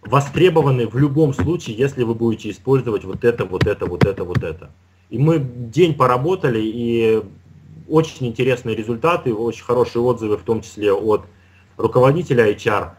востребованы 0.00 0.86
в 0.86 0.96
любом 0.96 1.34
случае, 1.34 1.76
если 1.76 2.04
вы 2.04 2.14
будете 2.14 2.50
использовать 2.50 3.04
вот 3.04 3.24
это, 3.24 3.44
вот 3.44 3.66
это, 3.66 3.86
вот 3.86 4.04
это, 4.04 4.22
вот 4.22 4.44
это. 4.44 4.70
И 5.10 5.18
мы 5.18 5.40
день 5.40 5.94
поработали, 5.94 6.60
и 6.62 7.20
очень 7.88 8.28
интересные 8.28 8.76
результаты, 8.76 9.34
очень 9.34 9.64
хорошие 9.64 10.02
отзывы, 10.02 10.36
в 10.36 10.42
том 10.42 10.60
числе 10.60 10.92
от 10.92 11.26
руководителя 11.76 12.48
HR 12.48 12.90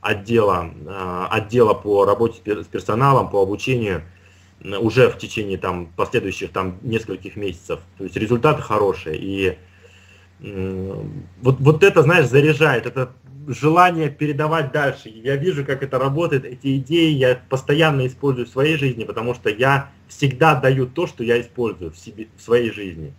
отдела, 0.00 0.70
э, 0.86 1.26
отдела 1.30 1.74
по 1.74 2.04
работе 2.04 2.40
с 2.44 2.66
персоналом, 2.66 3.30
по 3.30 3.42
обучению 3.42 4.02
уже 4.80 5.08
в 5.08 5.18
течение 5.18 5.56
там, 5.56 5.86
последующих 5.86 6.50
там, 6.50 6.78
нескольких 6.82 7.36
месяцев. 7.36 7.80
То 7.96 8.04
есть 8.04 8.16
результаты 8.16 8.60
хорошие. 8.60 9.16
И 9.16 9.58
вот, 10.40 11.60
вот 11.60 11.84
это, 11.84 12.02
знаешь, 12.02 12.26
заряжает, 12.26 12.86
это 12.86 13.12
желание 13.48 14.10
передавать 14.10 14.72
дальше. 14.72 15.08
Я 15.08 15.36
вижу, 15.36 15.64
как 15.64 15.82
это 15.82 15.98
работает, 15.98 16.44
эти 16.44 16.76
идеи 16.78 17.10
я 17.10 17.40
постоянно 17.48 18.06
использую 18.06 18.46
в 18.46 18.50
своей 18.50 18.76
жизни, 18.76 19.04
потому 19.04 19.34
что 19.34 19.48
я 19.48 19.90
всегда 20.06 20.54
даю 20.54 20.86
то, 20.86 21.06
что 21.06 21.24
я 21.24 21.40
использую 21.40 21.90
в, 21.90 21.98
себе, 21.98 22.28
в 22.36 22.42
своей 22.42 22.70
жизни 22.70 23.14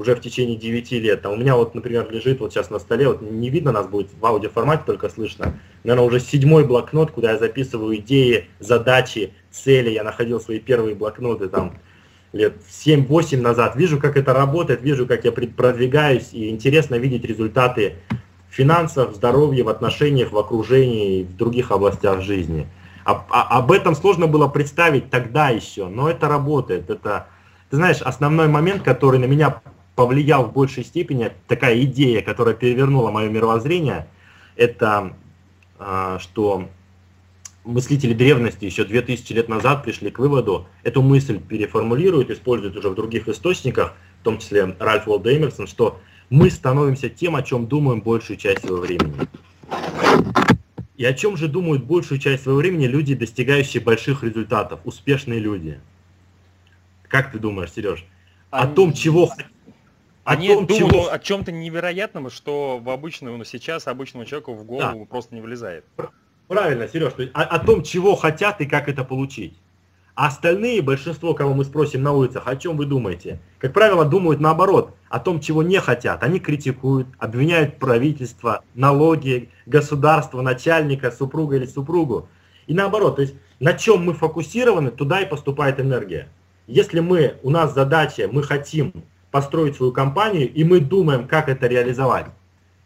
уже 0.00 0.14
в 0.14 0.20
течение 0.20 0.56
9 0.56 0.92
лет. 0.92 1.26
А 1.26 1.30
у 1.30 1.36
меня 1.36 1.56
вот, 1.56 1.74
например, 1.74 2.10
лежит 2.10 2.40
вот 2.40 2.52
сейчас 2.52 2.70
на 2.70 2.78
столе, 2.78 3.08
вот 3.08 3.20
не 3.20 3.50
видно 3.50 3.70
нас 3.70 3.86
будет 3.86 4.08
в 4.18 4.24
аудиоформате, 4.24 4.84
только 4.86 5.10
слышно. 5.10 5.60
Наверное, 5.84 6.06
уже 6.06 6.20
седьмой 6.20 6.64
блокнот, 6.64 7.10
куда 7.10 7.32
я 7.32 7.38
записываю 7.38 7.96
идеи, 7.96 8.48
задачи, 8.60 9.34
цели. 9.50 9.90
Я 9.90 10.02
находил 10.02 10.40
свои 10.40 10.58
первые 10.58 10.94
блокноты 10.94 11.48
там 11.48 11.78
лет 12.32 12.54
7-8 12.66 13.42
назад. 13.42 13.76
Вижу, 13.76 14.00
как 14.00 14.16
это 14.16 14.32
работает, 14.32 14.80
вижу, 14.80 15.06
как 15.06 15.26
я 15.26 15.32
продвигаюсь, 15.32 16.30
и 16.32 16.48
интересно 16.48 16.94
видеть 16.94 17.24
результаты 17.26 17.96
в 18.48 18.54
финансах, 18.54 19.10
в 19.10 19.16
здоровье, 19.16 19.64
в 19.64 19.68
отношениях, 19.68 20.32
в 20.32 20.38
окружении 20.38 21.20
и 21.20 21.24
в 21.24 21.36
других 21.36 21.70
областях 21.70 22.22
жизни. 22.22 22.66
А, 23.04 23.26
а, 23.28 23.58
об 23.58 23.70
этом 23.70 23.94
сложно 23.94 24.26
было 24.26 24.48
представить 24.48 25.10
тогда 25.10 25.50
еще, 25.50 25.88
но 25.88 26.08
это 26.08 26.26
работает. 26.26 26.88
Это, 26.88 27.26
ты 27.68 27.76
знаешь, 27.76 28.00
основной 28.00 28.48
момент, 28.48 28.82
который 28.82 29.18
на 29.18 29.26
меня 29.26 29.60
повлиял 29.94 30.44
в 30.44 30.52
большей 30.52 30.84
степени, 30.84 31.32
такая 31.46 31.80
идея, 31.82 32.22
которая 32.22 32.54
перевернула 32.54 33.10
мое 33.10 33.28
мировоззрение, 33.28 34.08
это 34.56 35.14
а, 35.78 36.18
что 36.18 36.68
мыслители 37.64 38.14
древности 38.14 38.64
еще 38.64 38.84
2000 38.84 39.32
лет 39.32 39.48
назад 39.48 39.82
пришли 39.82 40.10
к 40.10 40.18
выводу, 40.18 40.66
эту 40.82 41.02
мысль 41.02 41.38
переформулируют, 41.38 42.30
используют 42.30 42.76
уже 42.76 42.88
в 42.90 42.94
других 42.94 43.28
источниках, 43.28 43.94
в 44.20 44.24
том 44.24 44.38
числе 44.38 44.76
Ральф 44.78 45.08
Уолда 45.08 45.36
Эмерсон, 45.36 45.66
что 45.66 46.00
мы 46.28 46.50
становимся 46.50 47.08
тем, 47.08 47.36
о 47.36 47.42
чем 47.42 47.66
думаем 47.66 48.00
большую 48.00 48.36
часть 48.36 48.60
своего 48.60 48.78
времени. 48.78 49.14
И 50.96 51.04
о 51.04 51.14
чем 51.14 51.36
же 51.36 51.48
думают 51.48 51.84
большую 51.84 52.18
часть 52.18 52.42
своего 52.42 52.58
времени 52.60 52.86
люди, 52.86 53.14
достигающие 53.14 53.82
больших 53.82 54.22
результатов, 54.22 54.80
успешные 54.84 55.40
люди? 55.40 55.80
Как 57.08 57.32
ты 57.32 57.38
думаешь, 57.38 57.72
Сереж? 57.72 58.04
О 58.50 58.66
том, 58.66 58.92
чего 58.92 59.32
они 60.24 60.48
том, 60.48 60.66
думают 60.66 60.92
чего... 60.92 61.12
о 61.12 61.18
чем-то 61.18 61.52
невероятном, 61.52 62.30
что 62.30 62.78
в 62.78 62.90
обычную, 62.90 63.36
ну, 63.36 63.44
сейчас 63.44 63.86
обычному 63.86 64.24
человеку 64.24 64.54
в 64.54 64.64
голову 64.64 65.00
да. 65.00 65.04
просто 65.06 65.34
не 65.34 65.40
влезает. 65.40 65.84
Правильно, 66.48 66.88
Сереж, 66.88 67.12
то 67.12 67.22
есть 67.22 67.34
о, 67.34 67.42
о 67.42 67.58
том, 67.58 67.82
чего 67.82 68.16
хотят 68.16 68.60
и 68.60 68.66
как 68.66 68.88
это 68.88 69.04
получить. 69.04 69.54
А 70.14 70.26
остальные, 70.26 70.82
большинство, 70.82 71.32
кого 71.32 71.54
мы 71.54 71.64
спросим 71.64 72.02
на 72.02 72.12
улицах, 72.12 72.42
о 72.46 72.56
чем 72.56 72.76
вы 72.76 72.84
думаете, 72.84 73.40
как 73.58 73.72
правило, 73.72 74.04
думают 74.04 74.40
наоборот, 74.40 74.94
о 75.08 75.18
том, 75.18 75.40
чего 75.40 75.62
не 75.62 75.80
хотят. 75.80 76.22
Они 76.22 76.40
критикуют, 76.40 77.06
обвиняют 77.18 77.78
правительство, 77.78 78.62
налоги, 78.74 79.48
государство, 79.66 80.42
начальника, 80.42 81.10
супруга 81.10 81.56
или 81.56 81.66
супругу. 81.66 82.28
И 82.66 82.74
наоборот, 82.74 83.16
то 83.16 83.22
есть 83.22 83.34
на 83.60 83.72
чем 83.72 84.04
мы 84.04 84.12
фокусированы, 84.12 84.90
туда 84.90 85.20
и 85.20 85.28
поступает 85.28 85.80
энергия. 85.80 86.28
Если 86.66 87.00
мы, 87.00 87.36
у 87.42 87.50
нас 87.50 87.74
задача, 87.74 88.28
мы 88.30 88.42
хотим 88.42 88.92
построить 89.30 89.76
свою 89.76 89.92
компанию, 89.92 90.52
и 90.52 90.64
мы 90.64 90.80
думаем, 90.80 91.26
как 91.26 91.48
это 91.48 91.66
реализовать, 91.66 92.26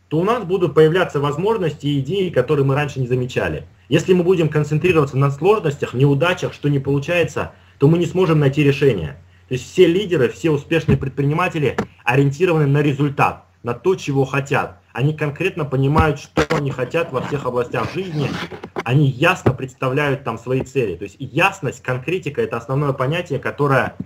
то 0.08 0.18
у 0.18 0.24
нас 0.24 0.44
будут 0.44 0.74
появляться 0.74 1.20
возможности 1.20 1.86
и 1.86 2.00
идеи, 2.00 2.28
которые 2.28 2.64
мы 2.64 2.74
раньше 2.74 3.00
не 3.00 3.06
замечали. 3.06 3.66
Если 3.88 4.14
мы 4.14 4.22
будем 4.22 4.48
концентрироваться 4.48 5.16
на 5.16 5.30
сложностях, 5.30 5.94
неудачах, 5.94 6.52
что 6.52 6.68
не 6.68 6.78
получается, 6.78 7.52
то 7.78 7.88
мы 7.88 7.98
не 7.98 8.06
сможем 8.06 8.38
найти 8.38 8.62
решение. 8.62 9.16
То 9.48 9.54
есть 9.54 9.70
все 9.70 9.86
лидеры, 9.86 10.28
все 10.28 10.50
успешные 10.50 10.96
предприниматели 10.96 11.76
ориентированы 12.04 12.66
на 12.66 12.80
результат, 12.80 13.44
на 13.62 13.74
то, 13.74 13.94
чего 13.94 14.24
хотят. 14.24 14.78
Они 14.92 15.12
конкретно 15.12 15.64
понимают, 15.64 16.20
что 16.20 16.46
они 16.56 16.70
хотят 16.70 17.12
во 17.12 17.20
всех 17.20 17.44
областях 17.46 17.92
жизни. 17.92 18.30
Они 18.84 19.06
ясно 19.06 19.52
представляют 19.52 20.24
там 20.24 20.38
свои 20.38 20.62
цели. 20.62 20.94
То 20.94 21.04
есть 21.04 21.16
ясность, 21.18 21.82
конкретика– 21.82 22.40
это 22.42 22.56
основное 22.56 22.92
понятие, 22.92 23.38
которое 23.38 23.96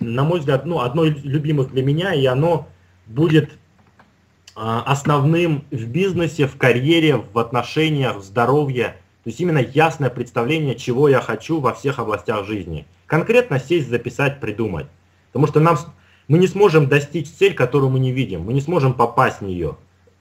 на 0.00 0.24
мой 0.24 0.40
взгляд, 0.40 0.66
ну, 0.66 0.80
одно 0.80 1.04
из 1.04 1.24
любимых 1.24 1.70
для 1.70 1.82
меня, 1.82 2.14
и 2.14 2.24
оно 2.26 2.68
будет 3.06 3.50
а, 4.54 4.82
основным 4.82 5.64
в 5.70 5.86
бизнесе, 5.86 6.46
в 6.46 6.56
карьере, 6.56 7.16
в 7.16 7.38
отношениях, 7.38 8.16
в 8.16 8.22
здоровье. 8.22 8.96
То 9.24 9.30
есть 9.30 9.40
именно 9.40 9.58
ясное 9.58 10.10
представление, 10.10 10.74
чего 10.74 11.08
я 11.08 11.20
хочу 11.20 11.60
во 11.60 11.74
всех 11.74 11.98
областях 11.98 12.46
жизни. 12.46 12.86
Конкретно 13.06 13.58
сесть, 13.58 13.88
записать, 13.88 14.40
придумать. 14.40 14.86
Потому 15.32 15.46
что 15.46 15.60
нам, 15.60 15.76
мы 16.28 16.38
не 16.38 16.46
сможем 16.46 16.88
достичь 16.88 17.28
цель, 17.28 17.54
которую 17.54 17.90
мы 17.90 17.98
не 17.98 18.12
видим. 18.12 18.42
Мы 18.42 18.52
не 18.52 18.60
сможем 18.60 18.94
попасть 18.94 19.40
в 19.40 19.44
нее, 19.44 19.76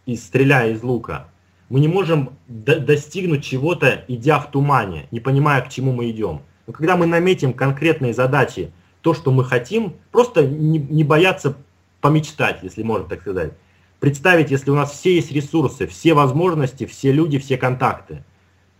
и 0.06 0.16
стреляя 0.16 0.72
из 0.72 0.84
лука. 0.84 1.28
Мы 1.70 1.80
не 1.80 1.88
можем 1.88 2.32
до 2.48 2.80
достигнуть 2.80 3.44
чего-то, 3.44 4.06
идя 4.08 4.40
в 4.40 4.52
тумане, 4.52 5.08
не 5.12 5.20
понимая, 5.20 5.62
к 5.62 5.70
чему 5.70 5.92
мы 5.92 6.10
идем. 6.10 6.42
Но 6.66 6.74
когда 6.74 6.96
мы 6.96 7.06
наметим 7.06 7.54
конкретные 7.54 8.13
задачи, 8.13 8.72
то, 9.01 9.13
что 9.13 9.31
мы 9.31 9.43
хотим, 9.43 9.95
просто 10.12 10.45
не, 10.45 10.79
не 10.79 11.03
бояться 11.03 11.55
помечтать, 12.01 12.60
если 12.63 12.83
можно 12.83 13.07
так 13.07 13.21
сказать. 13.21 13.53
Представить, 13.99 14.51
если 14.51 14.69
у 14.69 14.75
нас 14.75 14.91
все 14.91 15.15
есть 15.15 15.31
ресурсы, 15.31 15.88
все 15.88 16.13
возможности, 16.13 16.86
все 16.86 17.12
люди, 17.12 17.39
все 17.39 17.57
контакты. 17.57 18.23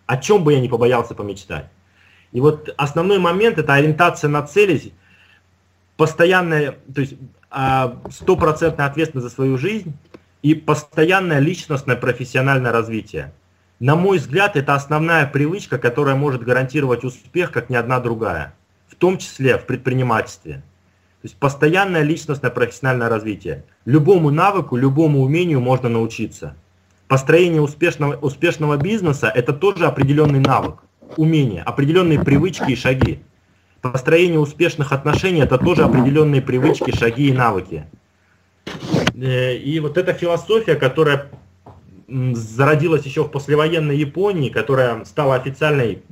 О 0.06 0.17
чем 0.17 0.43
бы 0.43 0.53
я 0.53 0.60
не 0.60 0.69
побоялся 0.69 1.15
помечтать. 1.15 1.69
И 2.32 2.39
вот 2.39 2.73
основной 2.77 3.19
момент 3.19 3.58
это 3.58 3.73
ориентация 3.73 4.30
на 4.30 4.45
цели, 4.45 4.93
постоянная, 5.95 6.77
то 6.93 7.01
есть 7.01 7.15
а, 7.49 7.99
стопроцентная 8.12 8.86
ответственность 8.86 9.30
за 9.30 9.34
свою 9.34 9.58
жизнь 9.58 9.93
и 10.43 10.53
постоянное 10.53 11.39
личностное 11.39 11.95
профессиональное 11.95 12.71
развитие. 12.71 13.34
На 13.80 13.95
мой 13.95 14.17
взгляд, 14.17 14.56
это 14.56 14.75
основная 14.75 15.25
привычка, 15.25 15.77
которая 15.77 16.15
может 16.15 16.43
гарантировать 16.43 17.03
успех, 17.03 17.51
как 17.51 17.69
ни 17.69 17.75
одна 17.75 17.99
другая 17.99 18.53
том 18.98 19.18
числе 19.18 19.58
в 19.58 19.66
предпринимательстве. 19.66 20.64
То 21.22 21.26
есть 21.26 21.38
постоянное 21.38 22.04
личностное 22.04 22.52
профессиональное 22.52 23.10
развитие. 23.10 23.66
Любому 23.86 24.30
навыку, 24.30 24.76
любому 24.76 25.22
умению 25.22 25.60
можно 25.62 25.90
научиться. 25.90 26.56
Построение 27.08 27.62
успешного, 27.62 28.16
успешного 28.18 28.78
бизнеса– 28.78 29.32
это 29.36 29.54
тоже 29.54 29.86
определенный 29.86 30.40
навык, 30.40 30.84
умение, 31.16 31.64
определенные 31.64 32.20
привычки 32.20 32.72
и 32.72 32.76
шаги. 32.76 33.20
Построение 33.82 34.40
успешных 34.40 34.92
отношений– 34.92 35.40
это 35.42 35.58
тоже 35.58 35.84
определенные 35.84 36.42
привычки, 36.42 36.96
шаги 36.96 37.30
и 37.30 37.34
навыки. 37.34 37.86
Э, 39.16 39.56
и 39.56 39.80
вот 39.80 39.98
эта 39.98 40.14
философия, 40.14 40.76
которая 40.76 41.30
зародилась 42.08 43.06
еще 43.06 43.24
в 43.24 43.30
послевоенной 43.30 43.98
Японии, 43.98 44.50
которая 44.50 45.04
стала 45.06 45.36
официальной 45.36 46.04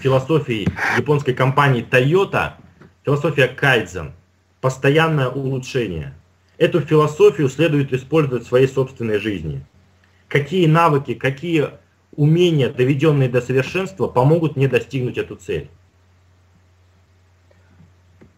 философией 0.00 0.68
японской 0.96 1.32
компании 1.32 1.86
Toyota, 1.88 2.54
философия 3.04 3.48
кайдзен, 3.48 4.12
постоянное 4.60 5.28
улучшение. 5.28 6.14
Эту 6.58 6.80
философию 6.80 7.48
следует 7.48 7.92
использовать 7.92 8.44
в 8.44 8.48
своей 8.48 8.68
собственной 8.68 9.18
жизни. 9.18 9.64
Какие 10.28 10.66
навыки, 10.66 11.14
какие 11.14 11.70
умения, 12.14 12.70
доведенные 12.70 13.28
до 13.28 13.40
совершенства, 13.40 14.06
помогут 14.06 14.56
мне 14.56 14.68
достигнуть 14.68 15.18
эту 15.18 15.36
цель? 15.36 15.70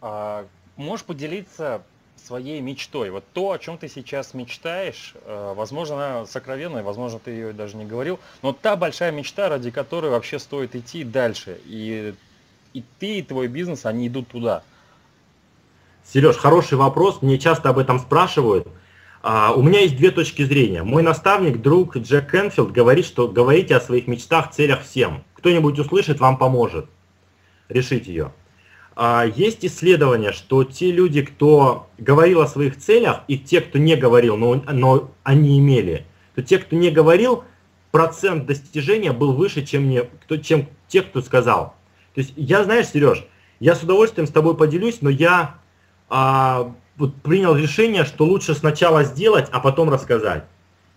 А, 0.01 0.45
можешь 0.75 1.05
поделиться 1.05 1.83
своей 2.23 2.61
мечтой. 2.61 3.09
Вот 3.09 3.23
то, 3.33 3.51
о 3.51 3.59
чем 3.59 3.77
ты 3.77 3.87
сейчас 3.87 4.33
мечтаешь, 4.33 5.13
э, 5.25 5.53
возможно, 5.55 5.95
она 5.95 6.25
сокровенная, 6.25 6.83
возможно, 6.83 7.19
ты 7.19 7.31
ее 7.31 7.53
даже 7.53 7.77
не 7.77 7.85
говорил, 7.85 8.19
но 8.41 8.53
та 8.53 8.75
большая 8.75 9.11
мечта, 9.11 9.49
ради 9.49 9.71
которой 9.71 10.11
вообще 10.11 10.39
стоит 10.39 10.75
идти 10.75 11.03
дальше. 11.03 11.59
И, 11.65 12.13
и 12.73 12.83
ты, 12.99 13.19
и 13.19 13.21
твой 13.21 13.47
бизнес, 13.47 13.85
они 13.85 14.07
идут 14.07 14.29
туда. 14.29 14.63
Сереж, 16.03 16.37
хороший 16.37 16.77
вопрос. 16.77 17.21
Мне 17.21 17.37
часто 17.39 17.69
об 17.69 17.79
этом 17.79 17.99
спрашивают. 17.99 18.67
А, 19.23 19.53
у 19.53 19.63
меня 19.63 19.79
есть 19.79 19.97
две 19.97 20.11
точки 20.11 20.43
зрения. 20.43 20.83
Мой 20.83 21.01
наставник, 21.01 21.61
друг 21.61 21.97
Джек 21.97 22.31
Кенфилд 22.31 22.71
говорит, 22.71 23.05
что 23.05 23.27
говорите 23.27 23.75
о 23.75 23.81
своих 23.81 24.07
мечтах, 24.07 24.51
целях 24.51 24.83
всем. 24.83 25.23
Кто-нибудь 25.33 25.79
услышит, 25.79 26.19
вам 26.19 26.37
поможет. 26.37 26.87
решить 27.69 28.07
ее. 28.07 28.31
А, 28.95 29.25
есть 29.25 29.65
исследование, 29.65 30.31
что 30.31 30.63
те 30.63 30.91
люди, 30.91 31.21
кто 31.21 31.87
говорил 31.97 32.41
о 32.41 32.47
своих 32.47 32.77
целях, 32.77 33.21
и 33.27 33.37
те, 33.37 33.59
кто 33.61 33.77
не 33.77 33.95
говорил, 33.95 34.37
но, 34.37 34.55
но 34.55 35.11
они 35.23 35.59
имели, 35.59 36.05
то 36.33 36.41
те, 36.41 36.59
кто 36.59 36.75
не 36.75 36.91
говорил, 36.91 37.43
процент 37.91 38.45
достижения 38.45 39.11
был 39.11 39.33
выше, 39.33 39.65
чем, 39.65 39.89
не, 39.89 40.03
кто, 40.03 40.37
чем 40.37 40.67
те, 40.87 41.01
кто 41.01 41.21
сказал. 41.21 41.75
То 42.13 42.21
есть 42.21 42.33
я, 42.37 42.63
знаешь, 42.63 42.87
Сереж, 42.87 43.25
я 43.59 43.75
с 43.75 43.83
удовольствием 43.83 44.27
с 44.27 44.31
тобой 44.31 44.55
поделюсь, 44.55 45.01
но 45.01 45.09
я 45.09 45.55
а, 46.09 46.73
вот 46.95 47.15
принял 47.15 47.55
решение, 47.55 48.05
что 48.05 48.25
лучше 48.25 48.53
сначала 48.53 49.03
сделать, 49.03 49.49
а 49.51 49.59
потом 49.59 49.89
рассказать. 49.89 50.45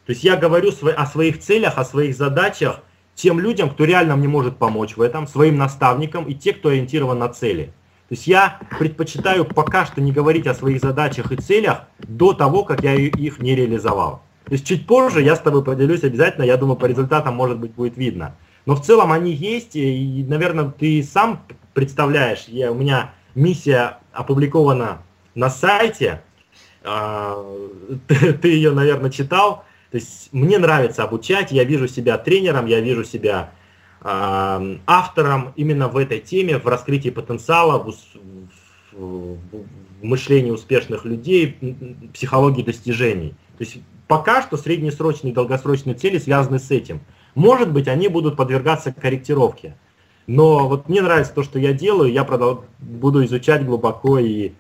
То 0.07 0.13
есть 0.13 0.23
я 0.23 0.37
говорю 0.37 0.71
о 0.97 1.07
своих 1.07 1.41
целях, 1.41 1.77
о 1.77 1.85
своих 1.85 2.17
задачах 2.17 2.81
тем 3.15 3.41
людям, 3.41 3.71
кто 3.71 3.85
реально 3.85 4.15
мне 4.15 4.29
может 4.29 4.57
помочь 4.57 4.97
в 4.97 5.01
этом, 5.03 5.27
своим 5.27 5.57
наставникам 5.57 6.25
и 6.25 6.35
те, 6.35 6.53
кто 6.53 6.69
ориентирован 6.69 7.19
на 7.19 7.29
цели. 7.29 7.73
То 8.09 8.15
есть 8.15 8.27
я 8.27 8.59
предпочитаю 8.79 9.45
пока 9.45 9.85
что 9.85 10.01
не 10.01 10.13
говорить 10.13 10.47
о 10.47 10.55
своих 10.55 10.81
задачах 10.81 11.31
и 11.31 11.37
целях 11.37 11.83
до 11.99 12.33
того, 12.33 12.65
как 12.65 12.83
я 12.83 12.95
их 12.95 13.39
не 13.39 13.55
реализовал. 13.55 14.23
То 14.47 14.53
есть 14.53 14.67
чуть 14.67 14.87
позже 14.87 15.21
я 15.21 15.37
с 15.37 15.41
тобой 15.41 15.63
поделюсь 15.63 16.03
обязательно, 16.05 16.45
я 16.45 16.57
думаю, 16.57 16.77
по 16.77 16.87
результатам, 16.87 17.37
может 17.37 17.59
быть, 17.59 17.73
будет 17.73 17.99
видно. 17.99 18.35
Но 18.65 18.75
в 18.75 18.83
целом 18.83 19.13
они 19.13 19.33
есть, 19.33 19.77
и, 19.77 20.25
наверное, 20.27 20.71
ты 20.71 21.03
сам 21.03 21.43
представляешь, 21.75 22.45
я, 22.49 22.73
у 22.73 22.75
меня 22.75 23.13
миссия 23.35 23.99
опубликована 24.13 25.03
на 25.35 25.51
сайте, 25.51 26.23
а, 26.83 27.45
ты, 28.07 28.33
ты 28.33 28.49
ее, 28.49 28.73
наверное, 28.73 29.11
читал. 29.11 29.65
То 29.91 29.97
есть 29.97 30.31
мне 30.33 30.59
нравится 30.59 31.05
обучать, 31.05 31.53
я 31.53 31.65
вижу 31.65 31.89
себя 31.89 32.17
тренером, 32.19 32.67
я 32.67 32.81
вижу 32.81 33.05
себя 33.05 33.51
э, 33.51 33.55
автором 34.01 35.53
именно 35.57 35.89
в 35.89 35.97
этой 35.97 36.21
теме, 36.21 36.59
в 36.59 36.67
раскрытии 36.67 37.11
потенциала, 37.11 37.79
в, 37.79 37.95
в, 38.93 39.39
мышлении 40.03 40.51
успешных 40.51 41.05
людей, 41.05 41.59
психологии 42.15 42.63
достижений. 42.63 43.35
То 43.59 43.65
есть 43.65 43.79
пока 44.07 44.43
что 44.43 44.57
среднесрочные 44.57 45.33
и 45.33 45.35
долгосрочные 45.35 45.95
цели 45.95 46.19
связаны 46.19 46.59
с 46.59 46.71
этим. 46.71 47.01
Может 47.35 47.73
быть, 47.73 47.89
они 47.89 48.09
будут 48.09 48.37
подвергаться 48.37 48.93
корректировке. 48.93 49.77
Но 50.27 50.69
вот 50.69 50.89
мне 50.89 51.01
нравится 51.01 51.33
то, 51.33 51.43
что 51.43 51.59
я 51.59 51.73
делаю, 51.73 52.13
я 52.13 52.23
продол- 52.23 52.65
буду 52.79 53.25
изучать 53.25 53.65
глубоко 53.65 54.19
и 54.19 54.53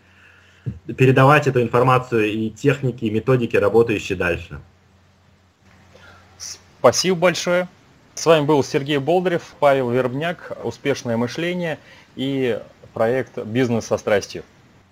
передавать 0.97 1.47
эту 1.47 1.63
информацию 1.63 2.27
и 2.27 2.51
техники, 2.51 3.05
и 3.05 3.11
методики, 3.11 3.57
работающие 3.57 4.17
дальше. 4.17 4.61
Спасибо 6.39 7.17
большое. 7.17 7.69
С 8.19 8.27
вами 8.27 8.45
был 8.45 8.65
Сергей 8.65 8.99
Болдырев, 8.99 9.55
Павел 9.61 9.91
Вербняк, 9.91 10.59
«Успешное 10.65 11.17
мышление» 11.17 11.79
и 12.17 12.59
проект 12.93 13.39
«Бизнес 13.45 13.87
со 13.87 13.97
страстью». 13.97 14.43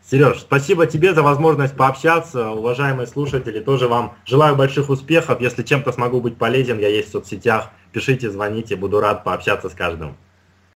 Сереж, 0.09 0.43
спасибо 0.43 0.87
тебе 0.87 1.12
за 1.12 1.25
возможность 1.25 1.77
пообщаться. 1.77 2.51
Уважаемые 2.51 3.09
слушатели, 3.09 3.59
тоже 3.59 3.89
вам 3.89 4.15
желаю 4.27 4.55
больших 4.55 4.91
успехов. 4.91 5.41
Если 5.41 5.65
чем-то 5.65 5.91
смогу 5.91 6.21
быть 6.21 6.37
полезен, 6.37 6.79
я 6.79 6.87
есть 6.87 7.09
в 7.09 7.12
соцсетях. 7.12 7.73
Пишите, 7.91 8.31
звоните, 8.31 8.77
буду 8.77 9.01
рад 9.01 9.25
пообщаться 9.25 9.71
с 9.71 9.73
каждым. 9.73 10.17